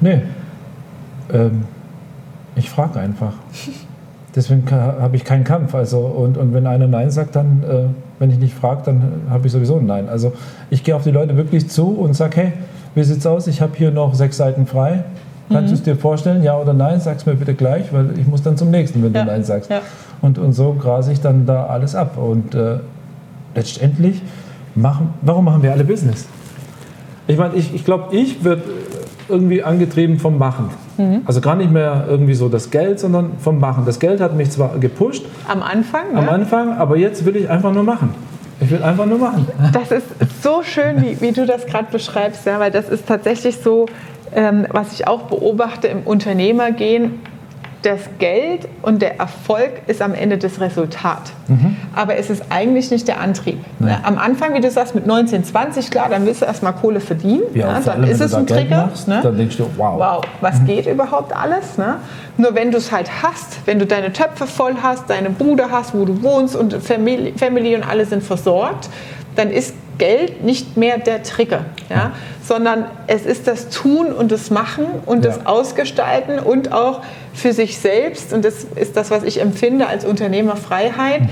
Ne? 0.00 0.22
Nee. 1.30 1.36
Ähm, 1.36 1.64
ich 2.56 2.70
frage 2.70 3.00
einfach. 3.00 3.32
Deswegen 4.34 4.70
habe 4.70 5.16
ich 5.16 5.24
keinen 5.24 5.44
Kampf. 5.44 5.74
Also, 5.74 5.98
und, 5.98 6.36
und 6.36 6.54
wenn 6.54 6.66
einer 6.66 6.86
Nein 6.86 7.10
sagt, 7.10 7.34
dann, 7.34 7.62
äh, 7.68 7.88
wenn 8.18 8.30
ich 8.30 8.38
nicht 8.38 8.54
frage, 8.54 8.82
dann 8.84 9.22
habe 9.30 9.46
ich 9.46 9.52
sowieso 9.52 9.78
ein 9.78 9.86
Nein. 9.86 10.08
Also 10.08 10.32
ich 10.70 10.84
gehe 10.84 10.94
auf 10.94 11.02
die 11.02 11.10
Leute 11.10 11.36
wirklich 11.36 11.68
zu 11.68 11.88
und 11.88 12.14
sage, 12.14 12.36
hey, 12.36 12.52
wie 12.94 13.02
sieht's 13.04 13.26
aus? 13.26 13.46
Ich 13.46 13.60
habe 13.60 13.72
hier 13.76 13.90
noch 13.90 14.14
sechs 14.14 14.36
Seiten 14.36 14.66
frei. 14.66 15.04
Kannst 15.48 15.64
mhm. 15.64 15.68
du 15.68 15.74
es 15.74 15.82
dir 15.82 15.96
vorstellen, 15.96 16.42
ja 16.42 16.58
oder 16.58 16.74
nein? 16.74 17.00
Sag 17.00 17.16
es 17.16 17.26
mir 17.26 17.34
bitte 17.34 17.54
gleich, 17.54 17.92
weil 17.92 18.18
ich 18.18 18.26
muss 18.26 18.42
dann 18.42 18.56
zum 18.56 18.70
nächsten, 18.70 19.02
wenn 19.02 19.14
ja. 19.14 19.24
du 19.24 19.30
Nein 19.30 19.44
sagst. 19.44 19.70
Ja. 19.70 19.80
Und, 20.20 20.38
und 20.38 20.52
so 20.52 20.74
grase 20.74 21.12
ich 21.12 21.20
dann 21.20 21.46
da 21.46 21.66
alles 21.66 21.94
ab. 21.94 22.18
Und 22.18 22.54
äh, 22.54 22.78
letztendlich, 23.58 24.22
machen, 24.74 25.14
warum 25.22 25.44
machen 25.44 25.62
wir 25.62 25.72
alle 25.72 25.84
Business? 25.84 26.26
Ich 27.26 27.36
meine, 27.36 27.54
ich, 27.56 27.74
ich 27.74 27.84
glaube, 27.84 28.16
ich 28.16 28.42
werde 28.44 28.62
irgendwie 29.28 29.62
angetrieben 29.62 30.18
vom 30.18 30.38
Machen. 30.38 30.70
Mhm. 30.96 31.22
Also 31.26 31.40
gar 31.40 31.56
nicht 31.56 31.70
mehr 31.70 32.06
irgendwie 32.08 32.34
so 32.34 32.48
das 32.48 32.70
Geld, 32.70 32.98
sondern 32.98 33.32
vom 33.38 33.58
Machen. 33.60 33.84
Das 33.84 33.98
Geld 33.98 34.20
hat 34.20 34.34
mich 34.34 34.50
zwar 34.50 34.78
gepusht. 34.78 35.24
Am 35.46 35.62
Anfang? 35.62 36.16
Am 36.16 36.24
ja. 36.24 36.30
Anfang, 36.30 36.78
aber 36.78 36.96
jetzt 36.96 37.26
will 37.26 37.36
ich 37.36 37.50
einfach 37.50 37.72
nur 37.72 37.82
machen. 37.82 38.14
Ich 38.60 38.70
will 38.70 38.82
einfach 38.82 39.06
nur 39.06 39.18
machen. 39.18 39.46
Das 39.72 39.90
ist 39.90 40.06
so 40.42 40.62
schön, 40.62 41.02
wie, 41.02 41.20
wie 41.20 41.32
du 41.32 41.44
das 41.44 41.66
gerade 41.66 41.88
beschreibst, 41.92 42.46
ja, 42.46 42.58
weil 42.58 42.70
das 42.70 42.88
ist 42.88 43.06
tatsächlich 43.06 43.58
so, 43.58 43.86
ähm, 44.34 44.66
was 44.70 44.92
ich 44.92 45.06
auch 45.06 45.22
beobachte 45.22 45.88
im 45.88 46.00
Unternehmergehen 46.00 47.20
das 47.82 48.00
Geld 48.18 48.68
und 48.82 49.02
der 49.02 49.18
Erfolg 49.20 49.82
ist 49.86 50.02
am 50.02 50.14
Ende 50.14 50.38
das 50.38 50.60
Resultat. 50.60 51.32
Mhm. 51.46 51.76
Aber 51.94 52.16
es 52.16 52.30
ist 52.30 52.44
eigentlich 52.50 52.90
nicht 52.90 53.08
der 53.08 53.20
Antrieb. 53.20 53.58
Nee. 53.78 53.92
Am 54.02 54.18
Anfang, 54.18 54.54
wie 54.54 54.60
du 54.60 54.70
sagst, 54.70 54.94
mit 54.94 55.06
19, 55.06 55.44
20, 55.44 55.90
klar, 55.90 56.08
dann 56.08 56.26
willst 56.26 56.42
du 56.42 56.46
erstmal 56.46 56.72
Kohle 56.72 57.00
verdienen. 57.00 57.42
Ja, 57.54 57.68
ja, 57.68 57.80
dann 57.80 58.02
allem, 58.02 58.10
ist 58.10 58.20
es 58.20 58.34
ein 58.34 58.46
Trigger. 58.46 58.86
Machst, 58.86 59.08
ne? 59.08 59.20
Dann 59.22 59.36
denkst 59.36 59.56
du, 59.56 59.68
wow. 59.76 59.98
Wow, 59.98 60.24
was 60.40 60.60
mhm. 60.60 60.66
geht 60.66 60.86
überhaupt 60.86 61.34
alles? 61.34 61.78
Ne? 61.78 61.96
Nur 62.36 62.54
wenn 62.54 62.70
du 62.70 62.78
es 62.78 62.92
halt 62.92 63.10
hast, 63.22 63.66
wenn 63.66 63.78
du 63.78 63.86
deine 63.86 64.12
Töpfe 64.12 64.46
voll 64.46 64.76
hast, 64.82 65.10
deine 65.10 65.30
Bude 65.30 65.70
hast, 65.70 65.94
wo 65.94 66.04
du 66.04 66.22
wohnst 66.22 66.56
und 66.56 66.74
Family, 66.74 67.34
Family 67.36 67.74
und 67.74 67.88
alle 67.88 68.06
sind 68.06 68.22
versorgt, 68.22 68.88
dann 69.36 69.50
ist 69.50 69.74
Geld 69.98 70.44
nicht 70.44 70.76
mehr 70.76 70.98
der 70.98 71.22
Trigger, 71.22 71.64
ja, 71.90 72.12
sondern 72.42 72.84
es 73.08 73.26
ist 73.26 73.46
das 73.48 73.68
Tun 73.68 74.12
und 74.12 74.30
das 74.30 74.50
Machen 74.50 74.86
und 75.06 75.24
das 75.24 75.44
Ausgestalten 75.44 76.38
und 76.38 76.72
auch 76.72 77.02
für 77.34 77.52
sich 77.52 77.78
selbst, 77.78 78.32
und 78.32 78.44
das 78.44 78.64
ist 78.76 78.96
das, 78.96 79.10
was 79.10 79.24
ich 79.24 79.40
empfinde 79.40 79.86
als 79.86 80.04
Unternehmerfreiheit, 80.04 81.22
mhm. 81.22 81.28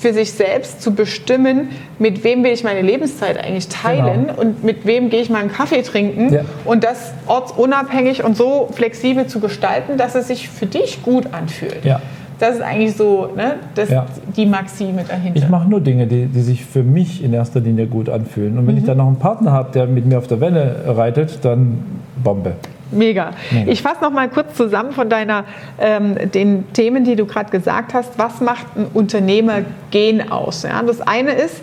Für 0.00 0.14
sich 0.14 0.32
selbst 0.32 0.80
zu 0.80 0.94
bestimmen, 0.94 1.68
mit 1.98 2.24
wem 2.24 2.42
will 2.42 2.52
ich 2.52 2.64
meine 2.64 2.80
Lebenszeit 2.80 3.38
eigentlich 3.38 3.68
teilen 3.68 4.28
genau. 4.28 4.40
und 4.40 4.64
mit 4.64 4.86
wem 4.86 5.10
gehe 5.10 5.20
ich 5.20 5.28
mal 5.28 5.40
einen 5.40 5.52
Kaffee 5.52 5.82
trinken 5.82 6.32
ja. 6.32 6.40
und 6.64 6.84
das 6.84 7.12
ortsunabhängig 7.26 8.24
und 8.24 8.34
so 8.34 8.70
flexibel 8.72 9.26
zu 9.26 9.40
gestalten, 9.40 9.98
dass 9.98 10.14
es 10.14 10.28
sich 10.28 10.48
für 10.48 10.64
dich 10.64 11.02
gut 11.02 11.34
anfühlt. 11.34 11.84
Ja. 11.84 12.00
Das 12.38 12.54
ist 12.54 12.62
eigentlich 12.62 12.96
so 12.96 13.28
ne, 13.36 13.56
das, 13.74 13.90
ja. 13.90 14.06
die 14.34 14.46
Maxime 14.46 15.04
dahinter. 15.06 15.38
Ich 15.38 15.48
mache 15.50 15.68
nur 15.68 15.82
Dinge, 15.82 16.06
die, 16.06 16.24
die, 16.24 16.40
sich 16.40 16.64
für 16.64 16.82
mich 16.82 17.22
in 17.22 17.34
erster 17.34 17.60
Linie 17.60 17.86
gut 17.86 18.08
anfühlen. 18.08 18.56
Und 18.56 18.66
wenn 18.66 18.76
mhm. 18.76 18.80
ich 18.80 18.86
dann 18.86 18.96
noch 18.96 19.06
einen 19.06 19.18
Partner 19.18 19.52
habe, 19.52 19.70
der 19.72 19.86
mit 19.86 20.06
mir 20.06 20.16
auf 20.16 20.26
der 20.26 20.40
Welle 20.40 20.82
reitet, 20.86 21.44
dann 21.44 21.84
Bombe. 22.24 22.54
Mega. 22.90 23.32
Mega. 23.50 23.70
Ich 23.70 23.82
fasse 23.82 24.02
noch 24.02 24.10
mal 24.10 24.28
kurz 24.28 24.54
zusammen 24.56 24.92
von 24.92 25.08
deiner, 25.08 25.44
ähm, 25.78 26.30
den 26.30 26.72
Themen, 26.72 27.04
die 27.04 27.16
du 27.16 27.26
gerade 27.26 27.50
gesagt 27.50 27.94
hast. 27.94 28.18
Was 28.18 28.40
macht 28.40 28.66
ein 28.76 28.86
Unternehmergehen 28.92 30.30
aus? 30.30 30.62
Ja, 30.62 30.82
das 30.82 31.00
eine 31.00 31.32
ist, 31.32 31.62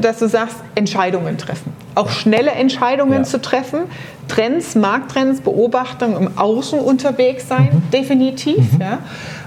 dass 0.00 0.18
du 0.18 0.28
sagst, 0.28 0.56
Entscheidungen 0.74 1.38
treffen. 1.38 1.72
Auch 1.94 2.10
schnelle 2.10 2.52
Entscheidungen 2.52 3.18
ja. 3.18 3.22
zu 3.24 3.40
treffen. 3.40 3.82
Trends, 4.28 4.74
Markttrends, 4.74 5.40
Beobachtungen 5.40 6.16
im 6.16 6.38
Außen 6.38 6.78
unterwegs 6.78 7.48
sein, 7.48 7.68
mhm. 7.72 7.90
definitiv. 7.90 8.72
Mhm. 8.74 8.80
Ja 8.80 8.98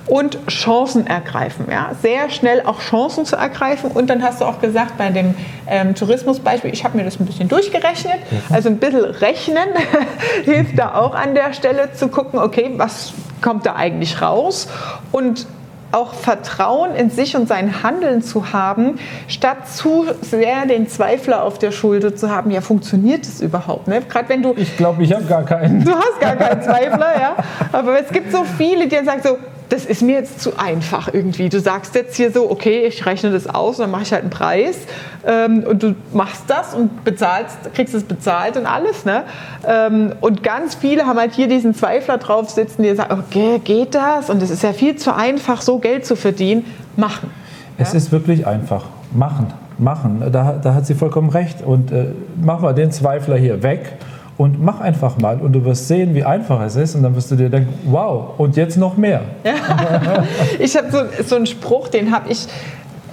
und 0.05 0.37
Chancen 0.47 1.07
ergreifen. 1.07 1.67
Ja? 1.69 1.91
Sehr 2.01 2.29
schnell 2.29 2.61
auch 2.65 2.79
Chancen 2.81 3.25
zu 3.25 3.35
ergreifen. 3.35 3.91
Und 3.91 4.09
dann 4.09 4.21
hast 4.21 4.41
du 4.41 4.45
auch 4.45 4.59
gesagt, 4.59 4.97
bei 4.97 5.09
dem 5.09 5.35
ähm, 5.67 5.95
Tourismusbeispiel, 5.95 6.73
ich 6.73 6.83
habe 6.83 6.97
mir 6.97 7.05
das 7.05 7.19
ein 7.19 7.25
bisschen 7.25 7.47
durchgerechnet. 7.47 8.19
Mhm. 8.29 8.55
Also 8.55 8.69
ein 8.69 8.77
bisschen 8.77 9.05
rechnen 9.05 9.69
hilft 10.43 10.77
da 10.77 10.95
auch 10.95 11.15
an 11.15 11.35
der 11.35 11.53
Stelle 11.53 11.93
zu 11.93 12.09
gucken, 12.09 12.39
okay, 12.39 12.71
was 12.77 13.13
kommt 13.41 13.65
da 13.65 13.75
eigentlich 13.75 14.21
raus? 14.21 14.67
Und 15.11 15.47
auch 15.93 16.13
Vertrauen 16.13 16.95
in 16.95 17.09
sich 17.09 17.35
und 17.35 17.47
sein 17.47 17.83
Handeln 17.83 18.21
zu 18.21 18.51
haben, 18.51 18.99
statt 19.27 19.67
zu 19.67 20.05
sehr 20.21 20.65
den 20.65 20.87
Zweifler 20.87 21.43
auf 21.43 21.59
der 21.59 21.71
Schulter 21.71 22.15
zu 22.15 22.29
haben, 22.29 22.51
ja, 22.51 22.61
funktioniert 22.61 23.27
das 23.27 23.41
überhaupt? 23.41 23.87
Ne? 23.87 24.01
Gerade 24.01 24.29
wenn 24.29 24.41
du. 24.41 24.53
Ich 24.57 24.75
glaube, 24.75 25.03
ich 25.03 25.13
habe 25.13 25.25
gar 25.25 25.43
keinen. 25.43 25.83
Du 25.83 25.91
hast 25.91 26.19
gar 26.19 26.35
keinen 26.35 26.61
Zweifler, 26.61 27.19
ja. 27.19 27.35
Aber 27.71 27.99
es 28.01 28.09
gibt 28.09 28.31
so 28.31 28.43
viele, 28.57 28.87
die 28.87 28.95
dann 28.95 29.05
sagen 29.05 29.21
so, 29.23 29.37
das 29.69 29.85
ist 29.85 30.01
mir 30.01 30.15
jetzt 30.15 30.41
zu 30.41 30.57
einfach 30.57 31.13
irgendwie. 31.13 31.49
Du 31.49 31.59
sagst 31.59 31.95
jetzt 31.95 32.15
hier 32.15 32.31
so, 32.31 32.49
okay, 32.49 32.85
ich 32.85 33.05
rechne 33.05 33.31
das 33.31 33.47
aus, 33.47 33.77
dann 33.77 33.91
mache 33.91 34.03
ich 34.03 34.11
halt 34.11 34.21
einen 34.21 34.29
Preis 34.29 34.77
ähm, 35.25 35.63
und 35.63 35.83
du 35.83 35.95
machst 36.13 36.43
das 36.47 36.73
und 36.73 37.03
bezahlst, 37.03 37.57
kriegst 37.73 37.93
es 37.93 38.03
bezahlt 38.03 38.57
und 38.57 38.65
alles. 38.65 39.05
Ne? 39.05 39.23
Ähm, 39.67 40.13
und 40.21 40.43
ganz 40.43 40.75
viele 40.75 41.05
haben 41.05 41.19
halt 41.19 41.33
hier 41.33 41.47
diesen 41.47 41.73
Zweifler 41.73 42.17
drauf 42.17 42.49
sitzen, 42.49 42.83
die 42.83 42.95
sagen, 42.95 43.19
okay, 43.19 43.59
geht 43.63 43.95
das? 43.95 44.29
Und 44.29 44.41
es 44.41 44.49
ist 44.49 44.63
ja 44.63 44.73
viel 44.73 44.95
zu 44.95 45.15
einfach, 45.15 45.61
so 45.61 45.79
Geld 45.79 46.05
zu 46.05 46.15
verdienen. 46.15 46.65
Machen. 46.95 47.31
Es 47.77 47.93
ja? 47.93 47.97
ist 47.97 48.11
wirklich 48.11 48.45
einfach. 48.45 48.85
Machen, 49.11 49.53
machen. 49.77 50.23
Da, 50.31 50.59
da 50.61 50.73
hat 50.73 50.85
sie 50.85 50.95
vollkommen 50.95 51.29
recht. 51.29 51.61
Und 51.61 51.91
äh, 51.91 52.07
machen 52.41 52.63
wir 52.63 52.73
den 52.73 52.91
Zweifler 52.91 53.37
hier 53.37 53.63
weg 53.63 53.97
und 54.37 54.63
mach 54.63 54.79
einfach 54.79 55.17
mal 55.17 55.39
und 55.39 55.53
du 55.53 55.63
wirst 55.65 55.87
sehen, 55.87 56.15
wie 56.15 56.23
einfach 56.23 56.61
es 56.61 56.75
ist 56.75 56.95
und 56.95 57.03
dann 57.03 57.15
wirst 57.15 57.31
du 57.31 57.35
dir 57.35 57.49
denken, 57.49 57.73
wow, 57.85 58.31
und 58.37 58.55
jetzt 58.55 58.77
noch 58.77 58.97
mehr. 58.97 59.21
Ja. 59.43 60.23
ich 60.59 60.75
habe 60.75 60.91
so, 60.91 61.23
so 61.23 61.35
einen 61.35 61.45
Spruch, 61.45 61.87
den 61.87 62.11
habe 62.11 62.31
ich 62.31 62.47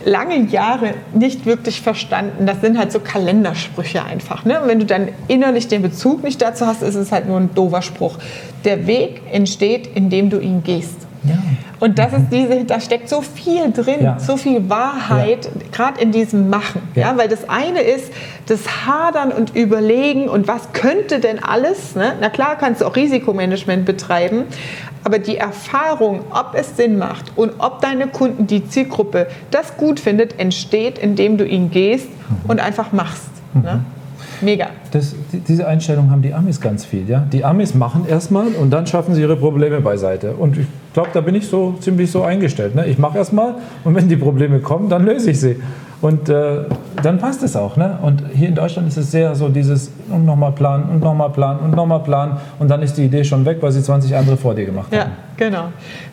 lange 0.04 0.38
Jahre 0.46 0.94
nicht 1.12 1.46
wirklich 1.46 1.80
verstanden. 1.80 2.46
Das 2.46 2.60
sind 2.60 2.78
halt 2.78 2.92
so 2.92 3.00
Kalendersprüche 3.00 4.02
einfach. 4.02 4.44
Ne? 4.44 4.60
Und 4.60 4.68
wenn 4.68 4.78
du 4.78 4.86
dann 4.86 5.08
innerlich 5.28 5.68
den 5.68 5.82
Bezug 5.82 6.24
nicht 6.24 6.40
dazu 6.40 6.66
hast, 6.66 6.82
ist 6.82 6.94
es 6.94 7.12
halt 7.12 7.28
nur 7.28 7.38
ein 7.38 7.54
doofer 7.54 7.82
Spruch. 7.82 8.16
Der 8.64 8.86
Weg 8.86 9.20
entsteht, 9.30 9.90
indem 9.94 10.30
du 10.30 10.38
ihn 10.38 10.62
gehst. 10.62 11.06
Ja. 11.24 11.36
Und 11.80 11.98
das 11.98 12.12
ist 12.12 12.26
diese, 12.30 12.64
da 12.64 12.80
steckt 12.80 13.08
so 13.08 13.22
viel 13.22 13.72
drin, 13.72 14.02
ja. 14.02 14.18
so 14.18 14.36
viel 14.36 14.68
Wahrheit, 14.68 15.46
ja. 15.46 15.50
gerade 15.72 16.00
in 16.00 16.12
diesem 16.12 16.48
Machen. 16.48 16.82
Ja. 16.94 17.16
weil 17.16 17.28
das 17.28 17.48
eine 17.48 17.80
ist 17.80 18.12
das 18.46 18.86
Hadern 18.86 19.32
und 19.32 19.54
Überlegen 19.54 20.28
und 20.28 20.48
was 20.48 20.72
könnte 20.72 21.20
denn 21.20 21.42
alles. 21.42 21.94
Ne? 21.94 22.14
Na 22.20 22.28
klar 22.28 22.56
kannst 22.58 22.80
du 22.80 22.86
auch 22.86 22.96
Risikomanagement 22.96 23.84
betreiben, 23.84 24.44
aber 25.04 25.18
die 25.18 25.36
Erfahrung, 25.36 26.20
ob 26.30 26.54
es 26.54 26.76
Sinn 26.76 26.98
macht 26.98 27.32
und 27.36 27.52
ob 27.58 27.80
deine 27.80 28.08
Kunden, 28.08 28.46
die 28.46 28.66
Zielgruppe 28.66 29.26
das 29.50 29.76
gut 29.76 30.00
findet, 30.00 30.38
entsteht, 30.38 30.98
indem 30.98 31.38
du 31.38 31.46
ihn 31.46 31.70
gehst 31.70 32.08
mhm. 32.08 32.50
und 32.50 32.60
einfach 32.60 32.92
machst. 32.92 33.30
Mhm. 33.54 33.62
Ne? 33.62 33.84
Mega. 34.42 34.68
Das, 34.90 35.14
diese 35.48 35.66
Einstellung 35.66 36.10
haben 36.10 36.22
die 36.22 36.32
Amis 36.32 36.60
ganz 36.60 36.84
viel. 36.84 37.08
Ja? 37.08 37.20
Die 37.32 37.44
Amis 37.44 37.74
machen 37.74 38.06
erstmal 38.08 38.48
und 38.48 38.70
dann 38.70 38.86
schaffen 38.86 39.14
sie 39.14 39.20
ihre 39.20 39.36
Probleme 39.36 39.80
beiseite. 39.80 40.32
Und 40.32 40.56
ich 40.56 40.66
glaube, 40.92 41.10
da 41.12 41.20
bin 41.20 41.34
ich 41.34 41.46
so 41.46 41.74
ziemlich 41.80 42.10
so 42.10 42.22
eingestellt. 42.22 42.74
Ne? 42.74 42.86
Ich 42.86 42.98
mache 42.98 43.18
erstmal 43.18 43.56
und 43.84 43.94
wenn 43.94 44.08
die 44.08 44.16
Probleme 44.16 44.60
kommen, 44.60 44.88
dann 44.88 45.04
löse 45.04 45.30
ich 45.30 45.40
sie. 45.40 45.56
Und 46.00 46.30
äh, 46.30 46.64
dann 47.02 47.18
passt 47.18 47.42
es 47.42 47.56
auch. 47.56 47.76
Ne? 47.76 47.98
Und 48.00 48.22
hier 48.34 48.48
in 48.48 48.54
Deutschland 48.54 48.88
ist 48.88 48.96
es 48.96 49.10
sehr 49.10 49.34
so 49.34 49.50
dieses 49.50 49.90
und 50.08 50.24
nochmal 50.24 50.52
planen 50.52 50.88
und 50.88 51.00
nochmal 51.00 51.28
planen 51.28 51.60
und 51.60 51.76
nochmal 51.76 52.00
planen. 52.00 52.38
Und 52.58 52.70
dann 52.70 52.80
ist 52.82 52.94
die 52.96 53.04
Idee 53.04 53.22
schon 53.22 53.44
weg, 53.44 53.58
weil 53.60 53.70
sie 53.70 53.82
20 53.82 54.16
andere 54.16 54.38
vor 54.38 54.54
dir 54.54 54.64
gemacht 54.64 54.88
ja, 54.92 55.00
haben. 55.00 55.10
Ja, 55.10 55.48
genau. 55.48 55.64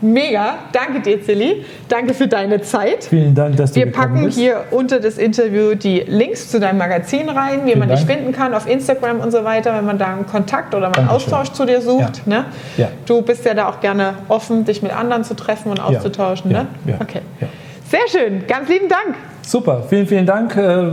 Mega. 0.01 0.55
Danke 0.73 0.99
dir, 0.99 1.23
Silly. 1.23 1.63
Danke 1.87 2.13
für 2.13 2.27
deine 2.27 2.61
Zeit. 2.61 3.05
Vielen 3.05 3.33
Dank, 3.33 3.55
dass 3.55 3.71
du 3.71 3.79
Wir 3.79 3.91
packen 3.91 4.25
bist. 4.25 4.37
hier 4.37 4.65
unter 4.71 4.99
das 4.99 5.17
Interview 5.17 5.75
die 5.75 5.99
Links 6.01 6.49
zu 6.49 6.59
deinem 6.59 6.79
Magazin 6.79 7.29
rein, 7.29 7.61
wie 7.63 7.67
Vielen 7.67 7.79
man 7.79 7.89
dich 7.89 8.01
finden 8.01 8.33
kann 8.33 8.53
auf 8.53 8.67
Instagram 8.67 9.21
und 9.21 9.31
so 9.31 9.45
weiter, 9.45 9.73
wenn 9.73 9.85
man 9.85 9.97
da 9.97 10.07
einen 10.07 10.27
Kontakt 10.27 10.75
oder 10.75 10.93
einen 10.93 11.07
Austausch 11.07 11.51
zu 11.53 11.65
dir 11.65 11.81
sucht. 11.81 12.23
Ja. 12.25 12.39
Ne? 12.39 12.45
Ja. 12.75 12.89
Du 13.05 13.21
bist 13.21 13.45
ja 13.45 13.53
da 13.53 13.69
auch 13.69 13.79
gerne 13.79 14.15
offen, 14.27 14.65
dich 14.65 14.81
mit 14.81 14.93
anderen 14.93 15.23
zu 15.23 15.33
treffen 15.33 15.71
und 15.71 15.79
auszutauschen. 15.79 16.51
Ne? 16.51 16.67
Okay. 16.99 17.21
Sehr 17.89 18.01
schön. 18.09 18.45
Ganz 18.47 18.67
lieben 18.67 18.89
Dank. 18.89 19.15
Super, 19.47 19.83
vielen, 19.87 20.05
vielen 20.07 20.25
Dank 20.25 20.57
äh, 20.57 20.87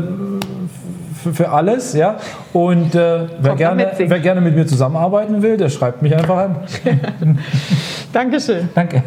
für, 1.32 1.48
alles. 1.48 1.92
Ja? 1.92 2.18
Und 2.52 2.94
äh, 2.94 3.26
wer, 3.40 3.56
gerne, 3.56 3.90
wer 3.98 4.20
gerne 4.20 4.40
mit 4.40 4.54
mir 4.54 4.64
zusammenarbeiten 4.64 5.42
will, 5.42 5.56
der 5.56 5.70
schreibt 5.70 6.02
mich 6.02 6.14
einfach 6.14 6.36
an. 6.36 6.56
Dankeschön. 8.12 8.68
Danke. 8.72 9.02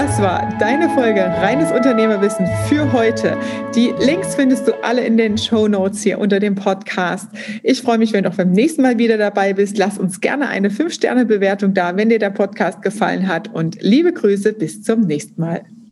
Das 0.00 0.18
war 0.22 0.48
deine 0.58 0.88
Folge 0.88 1.20
Reines 1.20 1.70
Unternehmerwissen 1.72 2.46
für 2.70 2.90
heute. 2.90 3.36
Die 3.74 3.92
Links 4.00 4.34
findest 4.34 4.66
du 4.66 4.72
alle 4.82 5.04
in 5.04 5.18
den 5.18 5.36
Show 5.36 5.68
Notes 5.68 6.02
hier 6.02 6.18
unter 6.18 6.40
dem 6.40 6.54
Podcast. 6.54 7.28
Ich 7.62 7.82
freue 7.82 7.98
mich, 7.98 8.14
wenn 8.14 8.24
du 8.24 8.30
auch 8.30 8.34
beim 8.34 8.50
nächsten 8.50 8.80
Mal 8.80 8.96
wieder 8.96 9.18
dabei 9.18 9.52
bist. 9.52 9.76
Lass 9.76 9.98
uns 9.98 10.22
gerne 10.22 10.48
eine 10.48 10.70
5-Sterne-Bewertung 10.70 11.74
da, 11.74 11.98
wenn 11.98 12.08
dir 12.08 12.18
der 12.18 12.30
Podcast 12.30 12.80
gefallen 12.80 13.28
hat. 13.28 13.52
Und 13.52 13.76
liebe 13.82 14.14
Grüße, 14.14 14.54
bis 14.54 14.82
zum 14.82 15.02
nächsten 15.02 15.38
Mal. 15.38 15.64